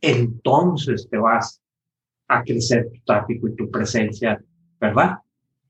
entonces 0.00 1.06
te 1.08 1.18
vas 1.18 1.62
a 2.26 2.42
crecer 2.42 2.90
tu 2.92 3.00
tráfico 3.04 3.46
y 3.46 3.54
tu 3.54 3.70
presencia 3.70 4.42
¿verdad? 4.80 5.18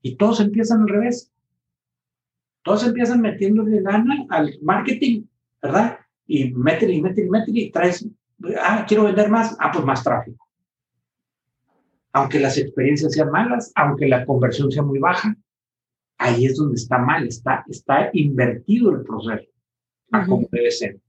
Y 0.01 0.15
todos 0.15 0.39
empiezan 0.39 0.81
al 0.81 0.89
revés. 0.89 1.31
Todos 2.63 2.85
empiezan 2.85 3.21
metiéndole 3.21 3.81
gana 3.81 4.25
al 4.29 4.57
marketing, 4.61 5.23
¿verdad? 5.61 5.99
Y 6.27 6.51
métele 6.53 6.93
y 6.93 7.01
métele 7.01 7.27
y 7.27 7.29
métele 7.29 7.59
y 7.59 7.71
traes, 7.71 8.07
ah, 8.59 8.85
quiero 8.87 9.03
vender 9.03 9.29
más, 9.29 9.55
ah, 9.59 9.71
pues 9.71 9.83
más 9.83 10.03
tráfico. 10.03 10.47
Aunque 12.13 12.39
las 12.39 12.57
experiencias 12.57 13.13
sean 13.13 13.31
malas, 13.31 13.71
aunque 13.75 14.07
la 14.07 14.25
conversión 14.25 14.71
sea 14.71 14.83
muy 14.83 14.99
baja, 14.99 15.35
ahí 16.17 16.45
es 16.45 16.57
donde 16.57 16.75
está 16.75 16.97
mal, 16.97 17.27
está, 17.27 17.65
está 17.67 18.09
invertido 18.13 18.91
el 18.91 19.03
proceso 19.03 19.49
a 20.11 20.25
como 20.25 20.47
debe 20.51 20.71
ser. 20.71 20.99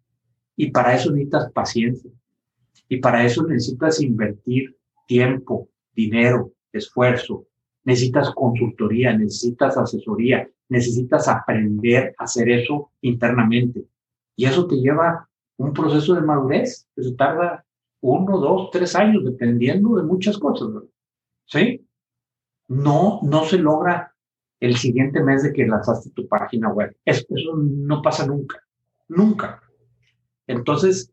Y 0.57 0.71
para 0.71 0.95
eso 0.95 1.11
necesitas 1.11 1.53
paciencia. 1.53 2.11
Y 2.89 2.99
para 2.99 3.25
eso 3.25 3.43
necesitas 3.47 4.01
invertir 4.01 4.77
tiempo, 5.07 5.69
dinero, 5.95 6.53
esfuerzo, 6.73 7.47
necesitas 7.85 8.31
consultoría, 8.35 9.17
necesitas 9.17 9.77
asesoría, 9.77 10.49
necesitas 10.69 11.29
aprender 11.29 12.15
a 12.19 12.25
hacer 12.25 12.49
eso 12.51 12.91
internamente. 13.01 13.85
Y 14.37 14.47
eso 14.47 14.67
te 14.67 14.77
lleva 14.77 15.29
un 15.57 15.73
proceso 15.73 16.15
de 16.15 16.23
madurez 16.23 16.87
que 16.95 17.03
se 17.03 17.15
tarda 17.15 17.65
uno, 18.01 18.39
dos, 18.39 18.71
tres 18.71 18.97
años, 18.97 19.25
dependiendo 19.25 19.97
de 19.97 20.03
muchas 20.03 20.39
cosas. 20.39 20.69
¿Sí? 21.47 21.87
No, 22.69 23.21
no 23.23 23.45
se 23.45 23.59
logra 23.59 24.15
el 24.61 24.77
siguiente 24.77 25.23
mes 25.23 25.43
de 25.43 25.53
que 25.53 25.67
lanzaste 25.67 26.11
tu 26.11 26.27
página 26.27 26.69
web. 26.73 26.97
Eso, 27.05 27.25
eso 27.29 27.57
no 27.57 28.01
pasa 28.01 28.27
nunca, 28.27 28.63
nunca. 29.09 29.63
Entonces, 30.47 31.12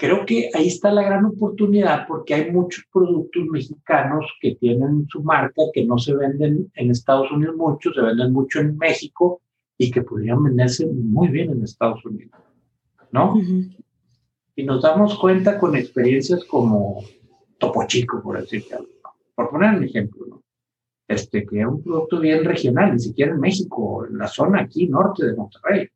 creo 0.00 0.24
que 0.24 0.48
ahí 0.54 0.66
está 0.66 0.90
la 0.90 1.02
gran 1.02 1.26
oportunidad 1.26 2.06
porque 2.08 2.32
hay 2.32 2.50
muchos 2.50 2.82
productos 2.90 3.44
mexicanos 3.50 4.24
que 4.40 4.54
tienen 4.54 5.06
su 5.10 5.22
marca, 5.22 5.60
que 5.74 5.84
no 5.84 5.98
se 5.98 6.14
venden 6.16 6.72
en 6.74 6.90
Estados 6.90 7.30
Unidos 7.30 7.54
mucho, 7.56 7.92
se 7.92 8.00
venden 8.00 8.32
mucho 8.32 8.60
en 8.60 8.78
México 8.78 9.42
y 9.76 9.90
que 9.90 10.00
podrían 10.00 10.42
venderse 10.42 10.86
muy 10.86 11.28
bien 11.28 11.50
en 11.50 11.62
Estados 11.62 12.02
Unidos, 12.06 12.32
¿no? 13.12 13.34
Y 14.56 14.64
nos 14.64 14.82
damos 14.82 15.18
cuenta 15.18 15.58
con 15.58 15.76
experiencias 15.76 16.44
como 16.46 17.04
Topo 17.58 17.86
Chico, 17.86 18.22
por 18.22 18.40
decirte 18.40 18.76
algo, 18.76 18.88
por 19.34 19.50
poner 19.50 19.76
un 19.76 19.84
ejemplo, 19.84 20.24
¿no? 20.26 20.42
Este, 21.08 21.44
que 21.44 21.58
era 21.58 21.68
un 21.68 21.82
producto 21.82 22.20
bien 22.20 22.42
regional, 22.42 22.94
ni 22.94 23.00
siquiera 23.00 23.32
en 23.32 23.40
México, 23.40 24.06
en 24.06 24.16
la 24.16 24.28
zona 24.28 24.62
aquí 24.62 24.88
norte 24.88 25.26
de 25.26 25.34
Monterrey. 25.34 25.88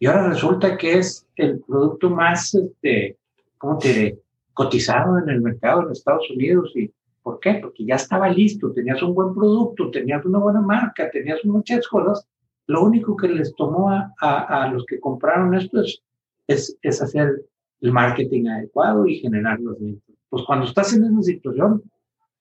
Y 0.00 0.06
ahora 0.06 0.30
resulta 0.30 0.76
que 0.76 0.98
es 0.98 1.28
el 1.36 1.60
producto 1.60 2.10
más, 2.10 2.54
este, 2.54 3.18
¿cómo 3.62 3.78
te 3.78 3.88
diré? 3.88 4.18
Cotizado 4.52 5.18
en 5.18 5.28
el 5.28 5.40
mercado 5.40 5.86
de 5.86 5.92
Estados 5.92 6.28
Unidos. 6.30 6.72
¿Y 6.74 6.92
por 7.22 7.38
qué? 7.38 7.54
Porque 7.62 7.84
ya 7.84 7.94
estaba 7.94 8.28
listo, 8.28 8.72
tenías 8.72 9.00
un 9.02 9.14
buen 9.14 9.32
producto, 9.32 9.88
tenías 9.90 10.24
una 10.26 10.40
buena 10.40 10.60
marca, 10.60 11.08
tenías 11.10 11.44
muchas 11.44 11.86
cosas. 11.86 12.26
Lo 12.66 12.82
único 12.82 13.16
que 13.16 13.28
les 13.28 13.54
tomó 13.54 13.88
a, 13.88 14.12
a, 14.20 14.68
los 14.68 14.84
que 14.84 14.98
compraron 14.98 15.54
esto 15.54 15.80
es, 15.80 16.02
es, 16.48 16.76
es, 16.82 17.00
hacer 17.00 17.44
el 17.80 17.92
marketing 17.92 18.48
adecuado 18.48 19.06
y 19.06 19.20
generar 19.20 19.60
los 19.60 19.78
ventas. 19.78 20.16
Pues 20.28 20.44
cuando 20.44 20.66
estás 20.66 20.92
en 20.94 21.04
esa 21.04 21.22
situación, 21.22 21.82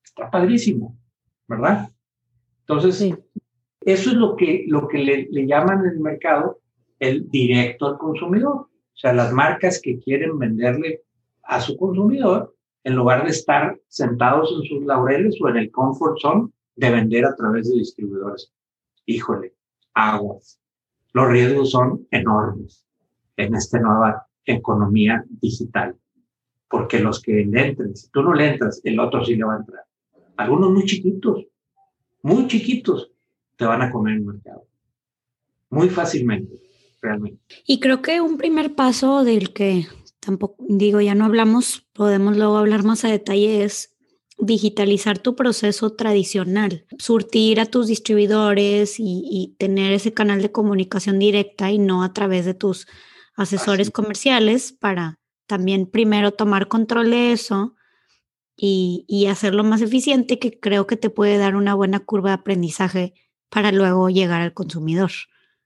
está 0.03 0.29
padrísimo, 0.29 0.97
¿verdad? 1.47 1.88
Entonces, 2.62 3.15
eso 3.81 4.10
es 4.10 4.15
lo 4.15 4.36
que, 4.36 4.65
lo 4.67 4.88
que 4.88 4.97
le, 4.97 5.27
le 5.29 5.45
llaman 5.45 5.86
en 5.86 5.91
el 5.91 5.99
mercado 5.99 6.62
el 6.97 7.29
directo 7.29 7.88
al 7.88 7.99
consumidor. 7.99 8.55
O 8.55 8.97
sea, 9.01 9.13
las 9.13 9.31
marcas 9.31 9.79
que 9.81 9.99
quieren 9.99 10.38
venderle 10.39 11.01
a 11.43 11.62
su 11.62 11.77
consumidor, 11.77 12.56
en 12.84 12.95
lugar 12.95 13.23
de 13.23 13.32
estar 13.32 13.80
sentados 13.88 14.51
en 14.51 14.63
sus 14.67 14.86
laureles 14.86 15.39
o 15.41 15.49
en 15.49 15.58
el 15.58 15.71
comfort 15.71 16.19
zone 16.19 16.49
de 16.75 16.89
vender 16.89 17.25
a 17.25 17.36
través 17.36 17.69
de 17.69 17.77
distribuidores. 17.77 18.51
Híjole, 19.06 19.54
aguas. 19.93 20.60
Los 21.13 21.27
riesgos 21.27 21.71
son 21.71 22.08
enormes 22.12 22.86
en 23.38 23.56
esta 23.56 23.80
nueva 23.80 24.25
economía 24.45 25.23
digital. 25.30 25.95
Porque 26.69 26.99
los 26.99 27.21
que 27.21 27.45
le 27.45 27.67
entren, 27.67 27.95
si 27.95 28.10
tú 28.12 28.23
no 28.23 28.34
le 28.34 28.47
entras, 28.47 28.82
el 28.84 28.99
otro 28.99 29.25
sí 29.25 29.36
le 29.36 29.43
va 29.43 29.56
a 29.56 29.60
entrar. 29.60 29.84
Algunos 30.38 30.71
muy 30.71 30.86
chiquitos, 30.86 31.45
muy 32.23 32.47
chiquitos, 32.47 33.12
te 33.58 33.65
van 33.65 33.82
a 33.82 33.91
comer 33.91 34.15
el 34.15 34.21
mercado. 34.21 34.65
Muy 35.69 35.89
fácilmente, 35.89 36.62
realmente. 37.01 37.41
Y 37.65 37.80
creo 37.80 38.01
que 38.01 38.21
un 38.21 38.38
primer 38.38 38.73
paso 38.73 39.23
del 39.23 39.54
que 39.54 39.86
tampoco, 40.21 40.63
digo, 40.69 41.01
ya 41.01 41.15
no 41.15 41.25
hablamos, 41.25 41.88
podemos 41.93 42.38
luego 42.38 42.57
hablar 42.57 42.84
más 42.84 43.03
a 43.03 43.10
detalle, 43.10 43.63
es 43.63 43.91
digitalizar 44.38 45.19
tu 45.19 45.36
proceso 45.36 45.93
tradicional, 45.93 46.86
surtir 46.97 47.60
a 47.60 47.65
tus 47.65 47.88
distribuidores 47.88 48.95
y, 48.97 49.55
tener 49.60 49.91
ese 49.91 50.13
canal 50.13 50.41
de 50.41 50.51
comunicación 50.51 51.19
directa 51.19 51.69
y 51.69 51.77
no 51.77 52.03
a 52.03 52.13
través 52.13 52.45
de 52.45 52.53
tus 52.53 52.88
asesores 53.36 53.91
comerciales 53.91 54.71
para 54.71 55.19
también 55.47 55.86
primero 55.86 56.31
tomar 56.31 56.67
control 56.67 57.12
de 57.12 57.34
eso 57.34 57.75
y, 58.55 59.05
y 59.07 59.27
hacerlo 59.27 59.63
más 59.63 59.81
eficiente, 59.81 60.39
que 60.39 60.60
creo 60.60 60.88
que 60.88 60.97
te 60.97 61.10
puede 61.10 61.38
dar 61.38 61.55
una 61.55 61.75
buena 61.75 61.99
curva 61.99 62.29
de 62.29 62.36
aprendizaje 62.36 63.13
para 63.49 63.71
luego 63.71 64.10
llegar 64.10 64.41
al 64.41 64.53
consumidor. 64.53 65.12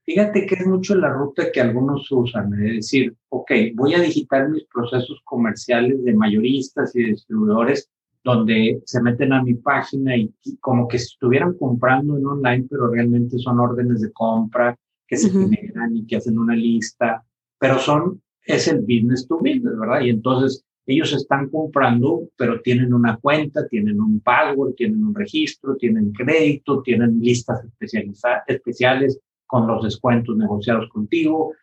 Fíjate 0.06 0.46
que 0.46 0.56
es 0.56 0.68
mucho 0.68 0.94
la 0.96 1.10
ruta 1.10 1.52
que 1.52 1.60
algunos 1.60 2.12
usan, 2.12 2.54
es 2.64 2.76
decir, 2.76 3.16
ok, 3.30 3.52
voy 3.74 3.96
a 3.96 4.00
digitar 4.00 4.50
mis 4.50 4.66
procesos 4.66 5.20
comerciales 5.24 6.04
de 6.04 6.14
mayoristas 6.14 6.96
y 6.96 7.06
distribuidores 7.06 7.90
donde 8.24 8.82
se 8.86 9.02
meten 9.02 9.34
a 9.34 9.44
mi 9.44 9.56
página 9.56 10.16
y, 10.16 10.32
como 10.60 10.88
que 10.88 10.98
estuvieran 10.98 11.58
comprando 11.58 12.18
en 12.18 12.26
online, 12.26 12.68
pero 12.70 12.90
realmente 12.90 13.40
son 13.40 13.60
órdenes 13.60 14.02
de 14.02 14.12
compra 14.12 14.78
que 15.08 15.18
se 15.18 15.30
generan 15.30 15.96
y 15.96 16.06
que 16.06 16.18
hacen 16.18 16.38
una 16.38 16.56
lista, 16.56 17.24
pero 17.60 17.80
son, 17.80 18.22
es 18.46 18.68
el 18.68 18.82
business 18.82 19.28
to 19.28 19.38
business, 19.38 19.78
¿verdad? 19.78 20.02
Y 20.02 20.10
entonces 20.10 20.64
ellos 20.88 21.14
están 21.14 21.50
comprando, 21.50 22.30
pero 22.36 22.62
tienen 22.62 22.94
una 22.94 23.18
cuenta, 23.18 23.68
tienen 23.68 24.00
un 24.00 24.20
password, 24.20 24.76
tienen 24.76 25.04
un 25.04 25.16
registro, 25.16 25.76
tienen 25.78 26.12
crédito, 26.12 26.84
tienen 26.84 27.20
listas 27.20 27.64
especializadas, 27.66 28.44
especiales 28.48 29.20
con 29.56 29.68
los 29.68 29.84
descuentos 29.84 30.36
negociados 30.36 30.90
contigo. 30.90 31.54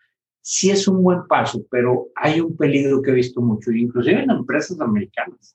Sí 0.41 0.71
es 0.71 0.89
un 0.89 1.03
buen 1.03 1.27
paso, 1.27 1.63
pero 1.71 2.09
hay 2.15 2.41
un 2.41 2.57
peligro 2.57 3.03
que 3.03 3.11
he 3.11 3.15
visto 3.15 3.43
mucho, 3.43 3.71
inclusive 3.71 4.23
en 4.23 4.31
empresas 4.31 4.81
americanas, 4.81 5.55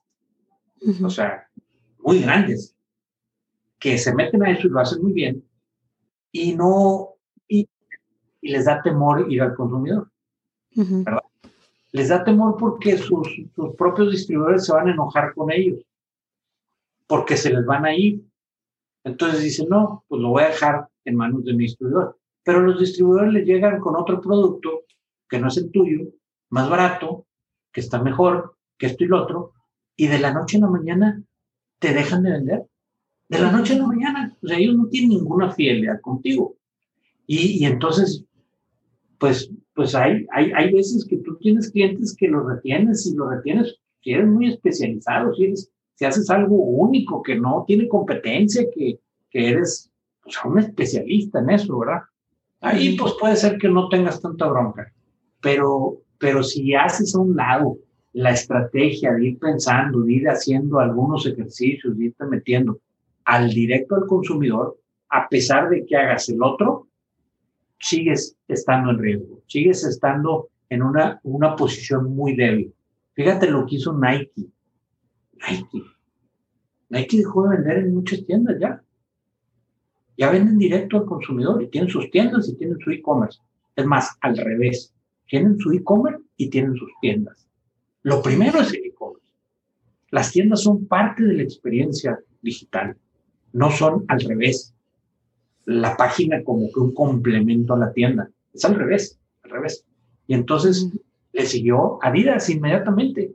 o 1.02 1.10
sea, 1.10 1.48
muy 1.98 2.20
grandes, 2.20 2.76
que 3.80 3.98
se 3.98 4.14
meten 4.14 4.44
a 4.44 4.52
eso 4.52 4.68
y 4.68 4.70
lo 4.70 4.78
hacen 4.78 5.02
muy 5.02 5.12
bien 5.12 5.44
y 6.30 6.54
no, 6.54 7.16
y, 7.48 7.68
les 8.40 8.66
da 8.66 8.80
temor 8.82 9.26
ir 9.28 9.42
al 9.42 9.56
consumidor, 9.56 10.08
¿verdad? 10.76 11.22
Les 11.90 12.08
da 12.08 12.22
temor 12.22 12.56
porque 12.56 12.96
sus, 12.98 13.28
sus 13.56 13.74
propios 13.74 14.12
distribuidores 14.12 14.64
se 14.64 14.72
van 14.72 14.86
a 14.86 14.92
enojar 14.92 15.34
con 15.34 15.50
ellos, 15.50 15.80
porque 17.08 17.36
se 17.36 17.52
les 17.52 17.66
van 17.66 17.84
a 17.84 17.94
ir. 17.94 18.22
Entonces 19.02 19.42
dicen, 19.42 19.68
no, 19.68 20.04
pues 20.06 20.22
lo 20.22 20.28
voy 20.28 20.44
a 20.44 20.48
dejar 20.48 20.88
en 21.04 21.16
manos 21.16 21.44
de 21.44 21.54
mi 21.54 21.64
distribuidor 21.64 22.17
pero 22.48 22.62
los 22.62 22.80
distribuidores 22.80 23.34
les 23.34 23.46
llegan 23.46 23.78
con 23.78 23.94
otro 23.94 24.22
producto 24.22 24.84
que 25.28 25.38
no 25.38 25.48
es 25.48 25.58
el 25.58 25.70
tuyo, 25.70 26.08
más 26.48 26.70
barato, 26.70 27.26
que 27.70 27.82
está 27.82 28.02
mejor, 28.02 28.56
que 28.78 28.86
esto 28.86 29.04
y 29.04 29.06
lo 29.06 29.22
otro, 29.22 29.52
y 29.94 30.06
de 30.06 30.18
la 30.18 30.32
noche 30.32 30.56
a 30.56 30.60
la 30.60 30.70
mañana 30.70 31.22
te 31.78 31.92
dejan 31.92 32.22
de 32.22 32.30
vender. 32.30 32.66
De 33.28 33.38
la 33.38 33.52
noche 33.52 33.74
a 33.74 33.80
la 33.80 33.86
mañana. 33.86 34.34
O 34.42 34.48
sea, 34.48 34.56
ellos 34.56 34.76
no 34.76 34.88
tienen 34.88 35.10
ninguna 35.10 35.52
fidelidad 35.52 36.00
contigo. 36.00 36.56
Y, 37.26 37.62
y 37.62 37.66
entonces, 37.66 38.24
pues, 39.18 39.52
pues 39.74 39.94
hay, 39.94 40.24
hay, 40.32 40.50
hay 40.52 40.72
veces 40.72 41.04
que 41.04 41.18
tú 41.18 41.36
tienes 41.36 41.70
clientes 41.70 42.16
que 42.16 42.28
los 42.28 42.46
retienes 42.46 43.04
y 43.04 43.14
los 43.14 43.28
retienes, 43.28 43.76
si 44.00 44.12
eres 44.12 44.26
muy 44.26 44.48
especializado, 44.48 45.34
si, 45.34 45.44
eres, 45.44 45.70
si 45.96 46.06
haces 46.06 46.30
algo 46.30 46.56
único, 46.56 47.22
que 47.22 47.38
no 47.38 47.66
tiene 47.66 47.86
competencia, 47.88 48.64
que, 48.74 49.00
que 49.28 49.50
eres 49.50 49.90
pues, 50.22 50.34
un 50.46 50.58
especialista 50.60 51.40
en 51.40 51.50
eso, 51.50 51.78
¿verdad? 51.78 52.04
Ahí 52.60 52.96
pues 52.96 53.14
puede 53.18 53.36
ser 53.36 53.58
que 53.58 53.68
no 53.68 53.88
tengas 53.88 54.20
tanta 54.20 54.46
bronca, 54.48 54.92
pero, 55.40 55.98
pero 56.18 56.42
si 56.42 56.74
haces 56.74 57.14
a 57.14 57.20
un 57.20 57.36
lado 57.36 57.78
la 58.12 58.30
estrategia 58.30 59.12
de 59.12 59.28
ir 59.28 59.38
pensando, 59.38 60.00
de 60.00 60.14
ir 60.14 60.28
haciendo 60.28 60.80
algunos 60.80 61.24
ejercicios, 61.26 61.96
de 61.96 62.06
irte 62.06 62.24
metiendo 62.26 62.80
al 63.24 63.50
directo 63.50 63.94
al 63.94 64.06
consumidor, 64.06 64.76
a 65.10 65.28
pesar 65.28 65.68
de 65.68 65.86
que 65.86 65.96
hagas 65.96 66.28
el 66.28 66.42
otro, 66.42 66.88
sigues 67.78 68.36
estando 68.48 68.90
en 68.90 68.98
riesgo, 68.98 69.40
sigues 69.46 69.84
estando 69.84 70.48
en 70.68 70.82
una, 70.82 71.20
una 71.22 71.54
posición 71.54 72.12
muy 72.14 72.34
débil. 72.34 72.74
Fíjate 73.14 73.48
lo 73.50 73.66
que 73.66 73.76
hizo 73.76 73.96
Nike. 73.96 74.46
Nike. 75.34 75.82
Nike 76.88 77.18
dejó 77.18 77.48
de 77.48 77.56
vender 77.56 77.78
en 77.78 77.94
muchas 77.94 78.24
tiendas 78.26 78.56
ya 78.58 78.82
ya 80.18 80.30
venden 80.32 80.58
directo 80.58 80.98
al 80.98 81.06
consumidor 81.06 81.62
y 81.62 81.68
tienen 81.68 81.88
sus 81.88 82.10
tiendas 82.10 82.48
y 82.48 82.56
tienen 82.56 82.78
su 82.80 82.90
e-commerce. 82.90 83.38
Es 83.76 83.86
más, 83.86 84.18
al 84.20 84.36
revés, 84.36 84.92
tienen 85.28 85.58
su 85.60 85.72
e-commerce 85.72 86.24
y 86.36 86.50
tienen 86.50 86.74
sus 86.74 86.90
tiendas. 87.00 87.48
Lo 88.02 88.20
primero 88.20 88.60
es 88.60 88.72
el 88.74 88.84
e-commerce. 88.84 89.30
Las 90.10 90.32
tiendas 90.32 90.62
son 90.62 90.86
parte 90.86 91.22
de 91.22 91.34
la 91.34 91.44
experiencia 91.44 92.18
digital, 92.42 92.96
no 93.52 93.70
son 93.70 94.04
al 94.08 94.20
revés. 94.20 94.74
La 95.64 95.96
página 95.96 96.42
como 96.42 96.72
que 96.72 96.80
un 96.80 96.92
complemento 96.92 97.74
a 97.74 97.78
la 97.78 97.92
tienda. 97.92 98.28
Es 98.52 98.64
al 98.64 98.74
revés, 98.74 99.20
al 99.44 99.50
revés. 99.52 99.84
Y 100.26 100.34
entonces 100.34 100.90
le 101.32 101.46
siguió 101.46 102.02
Adidas 102.02 102.50
inmediatamente. 102.50 103.32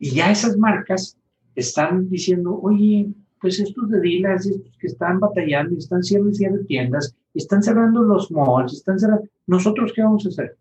Y 0.00 0.10
ya 0.10 0.32
esas 0.32 0.56
marcas 0.56 1.16
están 1.54 2.08
diciendo, 2.08 2.58
oye, 2.60 3.10
pues 3.46 3.60
estos 3.60 3.88
de 3.88 4.00
dealers, 4.00 4.44
estos 4.44 4.76
que 4.76 4.88
están 4.88 5.20
batallando, 5.20 5.78
están 5.78 6.02
cerrando 6.02 6.34
cierre 6.34 6.64
tiendas, 6.64 7.14
están 7.32 7.62
cerrando 7.62 8.02
los 8.02 8.28
malls, 8.32 8.72
están 8.72 8.98
cerrando, 8.98 9.24
¿nosotros 9.46 9.92
qué 9.94 10.02
vamos 10.02 10.26
a 10.26 10.30
hacer? 10.30 10.56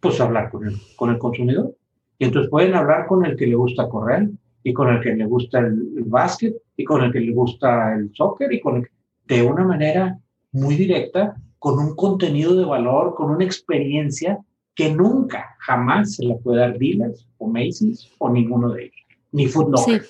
Pues 0.00 0.18
hablar 0.22 0.50
con 0.50 0.66
el, 0.66 0.74
con 0.96 1.10
el 1.10 1.18
consumidor. 1.18 1.76
Y 2.18 2.24
entonces 2.24 2.50
pueden 2.50 2.74
hablar 2.74 3.06
con 3.06 3.26
el 3.26 3.36
que 3.36 3.46
le 3.46 3.56
gusta 3.56 3.90
correr, 3.90 4.30
y 4.62 4.72
con 4.72 4.88
el 4.88 5.02
que 5.02 5.14
le 5.14 5.26
gusta 5.26 5.58
el, 5.58 5.92
el 5.98 6.04
básquet 6.04 6.56
y 6.78 6.84
con 6.84 7.04
el 7.04 7.12
que 7.12 7.20
le 7.20 7.34
gusta 7.34 7.94
el 7.94 8.10
soccer 8.14 8.50
y 8.50 8.62
con 8.62 8.76
el, 8.76 8.88
de 9.26 9.42
una 9.42 9.64
manera 9.64 10.18
muy 10.50 10.76
directa, 10.76 11.36
con 11.58 11.78
un 11.78 11.94
contenido 11.94 12.56
de 12.56 12.64
valor, 12.64 13.14
con 13.14 13.30
una 13.32 13.44
experiencia 13.44 14.38
que 14.74 14.90
nunca, 14.90 15.56
jamás 15.58 16.14
se 16.14 16.24
la 16.24 16.38
puede 16.38 16.60
dar 16.60 16.78
Dillas 16.78 17.28
o 17.36 17.48
Macy's 17.48 18.10
o 18.16 18.30
ninguno 18.30 18.70
de 18.70 18.84
ellos, 18.84 19.04
ni 19.30 19.46
Foot 19.46 19.76
Sí. 19.76 20.00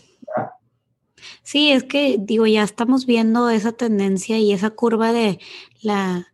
Sí, 1.42 1.70
es 1.70 1.84
que 1.84 2.16
digo, 2.18 2.46
ya 2.46 2.62
estamos 2.62 3.06
viendo 3.06 3.48
esa 3.50 3.72
tendencia 3.72 4.38
y 4.38 4.52
esa 4.52 4.70
curva 4.70 5.12
de 5.12 5.38
la, 5.82 6.28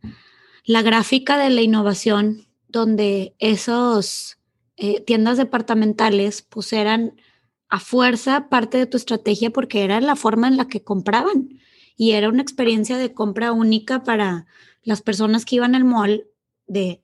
la 0.64 0.82
gráfica 0.82 1.38
de 1.38 1.50
la 1.50 1.62
innovación, 1.62 2.46
donde 2.68 3.34
esos 3.38 4.38
eh, 4.76 5.00
tiendas 5.00 5.36
departamentales 5.36 6.42
pues 6.42 6.72
eran 6.72 7.20
a 7.68 7.80
fuerza 7.80 8.48
parte 8.48 8.78
de 8.78 8.86
tu 8.86 8.96
estrategia 8.96 9.50
porque 9.50 9.84
era 9.84 10.00
la 10.00 10.16
forma 10.16 10.48
en 10.48 10.56
la 10.56 10.68
que 10.68 10.82
compraban 10.82 11.60
y 11.96 12.12
era 12.12 12.28
una 12.28 12.42
experiencia 12.42 12.96
de 12.96 13.12
compra 13.12 13.52
única 13.52 14.02
para 14.02 14.46
las 14.82 15.02
personas 15.02 15.44
que 15.44 15.56
iban 15.56 15.74
al 15.74 15.84
mall 15.84 16.26
de, 16.66 17.02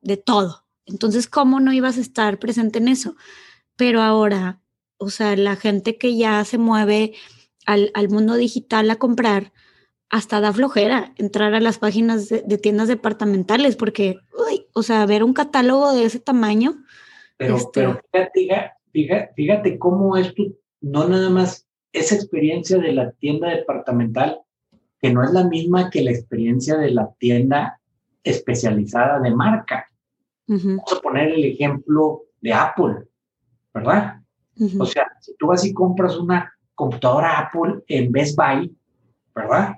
de 0.00 0.16
todo. 0.16 0.66
Entonces, 0.86 1.26
¿cómo 1.26 1.58
no 1.58 1.72
ibas 1.72 1.98
a 1.98 2.00
estar 2.00 2.38
presente 2.38 2.78
en 2.78 2.88
eso? 2.88 3.16
Pero 3.74 4.02
ahora, 4.02 4.60
o 4.98 5.10
sea, 5.10 5.36
la 5.36 5.56
gente 5.56 5.98
que 5.98 6.16
ya 6.16 6.44
se 6.44 6.58
mueve 6.58 7.14
al, 7.66 7.90
al 7.94 8.08
mundo 8.08 8.34
digital 8.34 8.90
a 8.90 8.96
comprar, 8.96 9.52
hasta 10.08 10.40
da 10.40 10.52
flojera 10.52 11.12
entrar 11.16 11.54
a 11.54 11.60
las 11.60 11.78
páginas 11.78 12.28
de, 12.28 12.42
de 12.42 12.58
tiendas 12.58 12.88
departamentales 12.88 13.76
porque, 13.76 14.18
uy, 14.32 14.66
o 14.72 14.82
sea, 14.82 15.04
ver 15.06 15.24
un 15.24 15.32
catálogo 15.32 15.92
de 15.92 16.04
ese 16.04 16.20
tamaño. 16.20 16.84
Pero, 17.36 17.56
este... 17.56 17.70
pero 17.72 18.00
fíjate, 18.12 18.72
fíjate, 18.92 19.34
fíjate 19.34 19.78
cómo 19.78 20.16
esto 20.16 20.44
no 20.80 21.08
nada 21.08 21.28
más 21.30 21.66
esa 21.92 22.14
experiencia 22.14 22.78
de 22.78 22.92
la 22.92 23.10
tienda 23.12 23.48
departamental, 23.48 24.40
que 25.00 25.12
no 25.12 25.24
es 25.24 25.32
la 25.32 25.44
misma 25.44 25.90
que 25.90 26.02
la 26.02 26.10
experiencia 26.10 26.76
de 26.76 26.90
la 26.90 27.12
tienda 27.18 27.80
especializada 28.22 29.20
de 29.20 29.30
marca. 29.34 29.90
Uh 30.48 30.54
-huh. 30.54 30.76
Vamos 30.76 30.92
a 30.92 31.00
poner 31.00 31.28
el 31.32 31.44
ejemplo 31.44 32.24
de 32.40 32.52
Apple, 32.52 32.94
¿verdad? 33.74 34.20
Uh 34.58 34.64
-huh. 34.64 34.82
O 34.82 34.86
sea, 34.86 35.06
si 35.20 35.34
tú 35.36 35.48
vas 35.48 35.64
y 35.64 35.72
compras 35.72 36.16
una 36.16 36.52
computadora 36.74 37.38
Apple 37.38 37.82
en 37.88 38.12
Best 38.12 38.36
Buy, 38.36 38.74
¿verdad? 39.34 39.76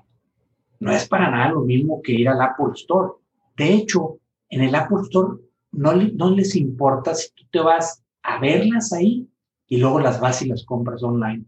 No 0.81 0.93
es 0.93 1.09
para 1.09 1.31
nada 1.31 1.51
lo 1.51 1.63
mismo 1.63 2.01
que 2.03 2.13
ir 2.13 2.29
al 2.29 2.41
Apple 2.41 2.73
Store. 2.75 3.15
De 3.57 3.75
hecho, 3.75 4.19
en 4.51 4.63
el 4.63 4.75
Apple 4.75 4.99
Store 5.03 5.41
no, 5.73 5.93
no 5.93 6.31
les 6.31 6.55
importa 6.57 7.15
si 7.15 7.31
tú 7.35 7.45
te 7.51 7.61
vas 7.61 8.03
a 8.23 8.39
verlas 8.41 8.93
ahí 8.93 9.29
y 9.67 9.77
luego 9.79 10.01
las 10.01 10.21
vas 10.21 10.43
y 10.43 10.49
las 10.49 10.65
compras 10.65 11.03
online. 11.03 11.45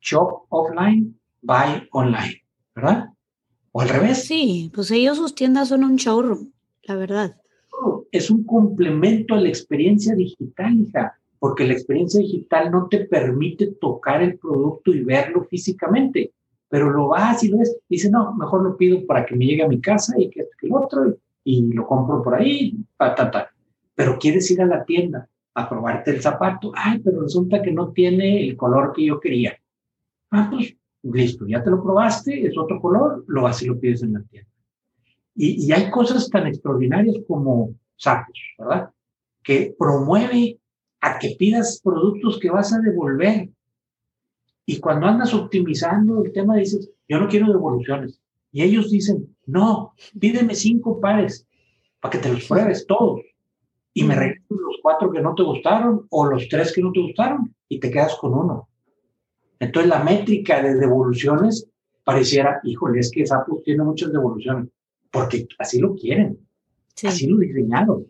Shop 0.00 0.46
offline, 0.48 1.18
buy 1.42 1.88
online, 1.92 2.42
¿verdad? 2.74 3.10
O 3.72 3.80
al 3.80 3.88
revés. 3.88 4.24
Sí, 4.24 4.70
pues 4.74 4.90
ellos 4.90 5.16
sus 5.16 5.34
tiendas 5.34 5.68
son 5.68 5.84
un 5.84 5.96
showroom, 5.96 6.52
la 6.82 6.96
verdad. 6.96 7.36
Es 8.10 8.30
un 8.30 8.44
complemento 8.44 9.34
a 9.34 9.40
la 9.40 9.48
experiencia 9.48 10.14
digital, 10.14 10.74
hija, 10.80 11.18
porque 11.46 11.64
la 11.64 11.74
experiencia 11.74 12.18
digital 12.18 12.72
no 12.72 12.88
te 12.88 13.04
permite 13.04 13.68
tocar 13.80 14.20
el 14.20 14.36
producto 14.36 14.92
y 14.92 15.04
verlo 15.04 15.44
físicamente, 15.44 16.32
pero 16.68 16.90
lo 16.90 17.06
vas 17.06 17.44
y 17.44 17.48
lo 17.50 17.58
ves, 17.58 17.78
y 17.88 17.94
dice, 17.94 18.10
no, 18.10 18.34
mejor 18.34 18.64
lo 18.64 18.76
pido 18.76 19.06
para 19.06 19.24
que 19.24 19.36
me 19.36 19.46
llegue 19.46 19.62
a 19.62 19.68
mi 19.68 19.80
casa 19.80 20.18
y 20.18 20.28
que, 20.28 20.48
que 20.58 20.66
el 20.66 20.72
otro, 20.72 21.06
y, 21.06 21.14
y, 21.44 21.72
lo 21.72 21.86
compro 21.86 22.20
por 22.20 22.34
ahí, 22.34 22.76
ta, 22.96 23.14
ta, 23.14 23.30
ta. 23.30 23.50
Pero 23.94 24.18
quieres 24.18 24.50
ir 24.50 24.60
a 24.60 24.66
la 24.66 24.84
tienda 24.84 25.28
a 25.54 25.68
probarte 25.68 26.10
el 26.10 26.20
zapato, 26.20 26.72
ay, 26.74 26.98
pero 26.98 27.22
resulta 27.22 27.62
que 27.62 27.70
no 27.70 27.92
tiene 27.92 28.42
el 28.42 28.56
color 28.56 28.92
que 28.92 29.04
yo 29.04 29.20
quería. 29.20 29.56
Ah, 30.32 30.50
pues 30.50 30.74
listo, 31.04 31.46
ya 31.46 31.62
te 31.62 31.70
lo 31.70 31.80
probaste, 31.80 32.44
es 32.44 32.58
otro 32.58 32.80
color, 32.80 33.22
lo 33.28 33.42
vas 33.42 33.62
y 33.62 33.66
lo 33.66 33.78
pides 33.78 34.02
en 34.02 34.14
la 34.14 34.22
tienda. 34.24 34.50
Y, 35.36 35.64
y 35.64 35.70
hay 35.70 35.92
cosas 35.92 36.28
tan 36.28 36.48
extraordinarias 36.48 37.18
como 37.28 37.72
Sapos, 37.94 38.36
¿verdad? 38.58 38.90
Que 39.44 39.76
promueve 39.78 40.58
a 41.06 41.18
que 41.20 41.36
pidas 41.38 41.80
productos 41.82 42.38
que 42.40 42.50
vas 42.50 42.72
a 42.72 42.80
devolver. 42.80 43.48
Y 44.66 44.80
cuando 44.80 45.06
andas 45.06 45.32
optimizando 45.32 46.24
el 46.24 46.32
tema, 46.32 46.56
dices, 46.56 46.90
yo 47.08 47.20
no 47.20 47.28
quiero 47.28 47.52
devoluciones. 47.52 48.20
Y 48.50 48.62
ellos 48.62 48.90
dicen, 48.90 49.36
no, 49.46 49.94
pídeme 50.18 50.56
cinco 50.56 51.00
pares 51.00 51.46
para 52.00 52.10
que 52.10 52.18
te 52.18 52.32
los 52.32 52.44
pruebes 52.46 52.86
todos. 52.86 53.20
Y 53.94 54.02
me 54.02 54.16
regresan 54.16 54.46
los 54.50 54.78
cuatro 54.82 55.10
que 55.12 55.20
no 55.20 55.34
te 55.34 55.44
gustaron 55.44 56.06
o 56.10 56.26
los 56.26 56.48
tres 56.48 56.72
que 56.72 56.82
no 56.82 56.90
te 56.90 57.00
gustaron 57.00 57.54
y 57.68 57.78
te 57.78 57.90
quedas 57.90 58.16
con 58.16 58.34
uno. 58.34 58.68
Entonces 59.60 59.88
la 59.88 60.02
métrica 60.02 60.60
de 60.60 60.74
devoluciones 60.74 61.68
pareciera, 62.02 62.60
híjole, 62.64 62.98
es 62.98 63.10
que 63.12 63.26
Zappos 63.26 63.62
tiene 63.62 63.84
muchas 63.84 64.12
devoluciones, 64.12 64.68
porque 65.10 65.46
así 65.58 65.78
lo 65.78 65.94
quieren, 65.94 66.38
sí. 66.94 67.06
así 67.06 67.26
lo 67.26 67.38
diseñaron. 67.38 68.06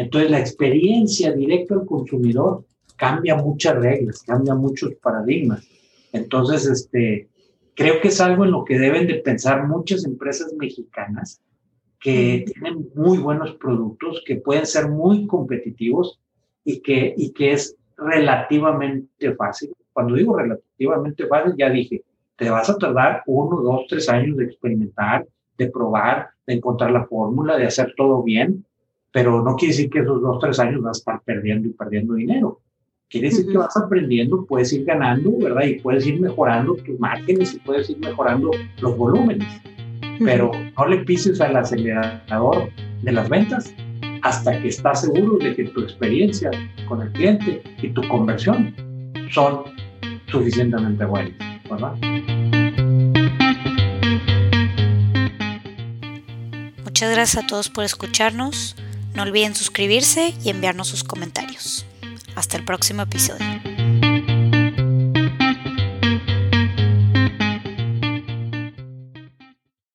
Entonces 0.00 0.30
la 0.30 0.40
experiencia 0.40 1.30
directa 1.30 1.74
al 1.74 1.84
consumidor 1.84 2.64
cambia 2.96 3.36
muchas 3.36 3.76
reglas, 3.76 4.22
cambia 4.22 4.54
muchos 4.54 4.94
paradigmas. 4.94 5.68
Entonces, 6.10 6.66
este, 6.66 7.28
creo 7.74 8.00
que 8.00 8.08
es 8.08 8.18
algo 8.18 8.46
en 8.46 8.50
lo 8.50 8.64
que 8.64 8.78
deben 8.78 9.06
de 9.06 9.16
pensar 9.16 9.68
muchas 9.68 10.06
empresas 10.06 10.54
mexicanas 10.54 11.42
que 12.00 12.46
tienen 12.50 12.88
muy 12.94 13.18
buenos 13.18 13.56
productos, 13.56 14.22
que 14.24 14.36
pueden 14.36 14.64
ser 14.64 14.88
muy 14.88 15.26
competitivos 15.26 16.18
y 16.64 16.80
que, 16.80 17.12
y 17.14 17.32
que 17.32 17.52
es 17.52 17.76
relativamente 17.98 19.34
fácil. 19.34 19.74
Cuando 19.92 20.14
digo 20.14 20.34
relativamente 20.34 21.26
fácil, 21.26 21.52
ya 21.58 21.68
dije, 21.68 22.04
te 22.36 22.48
vas 22.48 22.70
a 22.70 22.78
tardar 22.78 23.22
uno, 23.26 23.60
dos, 23.60 23.82
tres 23.86 24.08
años 24.08 24.38
de 24.38 24.44
experimentar, 24.44 25.26
de 25.58 25.70
probar, 25.70 26.30
de 26.46 26.54
encontrar 26.54 26.90
la 26.90 27.04
fórmula, 27.04 27.58
de 27.58 27.66
hacer 27.66 27.92
todo 27.98 28.22
bien, 28.22 28.64
pero 29.12 29.42
no 29.42 29.56
quiere 29.56 29.74
decir 29.74 29.90
que 29.90 30.00
esos 30.00 30.20
dos, 30.20 30.38
tres 30.40 30.58
años 30.60 30.82
vas 30.82 30.98
a 30.98 31.00
estar 31.00 31.22
perdiendo 31.24 31.68
y 31.68 31.72
perdiendo 31.72 32.14
dinero. 32.14 32.60
Quiere 33.08 33.28
decir 33.28 33.44
uh 33.44 33.48
-huh. 33.48 33.52
que 33.52 33.58
vas 33.58 33.76
aprendiendo, 33.76 34.46
puedes 34.46 34.72
ir 34.72 34.84
ganando, 34.84 35.32
¿verdad? 35.38 35.64
Y 35.64 35.80
puedes 35.80 36.06
ir 36.06 36.20
mejorando 36.20 36.76
tus 36.76 36.98
márgenes 37.00 37.54
y 37.54 37.58
puedes 37.58 37.90
ir 37.90 37.98
mejorando 37.98 38.50
los 38.80 38.96
volúmenes. 38.96 39.48
Uh 39.48 40.06
-huh. 40.06 40.24
Pero 40.24 40.52
no 40.78 40.86
le 40.86 40.98
pises 40.98 41.40
al 41.40 41.56
acelerador 41.56 42.70
de 43.02 43.12
las 43.12 43.28
ventas 43.28 43.74
hasta 44.22 44.60
que 44.60 44.68
estás 44.68 45.00
seguro 45.00 45.38
de 45.38 45.56
que 45.56 45.64
tu 45.64 45.80
experiencia 45.80 46.50
con 46.88 47.02
el 47.02 47.10
cliente 47.12 47.62
y 47.82 47.88
tu 47.88 48.06
conversión 48.08 48.74
son 49.30 49.62
suficientemente 50.26 51.04
buenas, 51.04 51.32
¿verdad? 51.68 51.94
Muchas 56.84 57.14
gracias 57.14 57.44
a 57.44 57.46
todos 57.46 57.70
por 57.70 57.84
escucharnos. 57.84 58.76
No 59.14 59.22
olviden 59.22 59.54
suscribirse 59.54 60.34
y 60.44 60.50
enviarnos 60.50 60.88
sus 60.88 61.04
comentarios. 61.04 61.86
Hasta 62.34 62.56
el 62.56 62.64
próximo 62.64 63.02
episodio. 63.02 63.69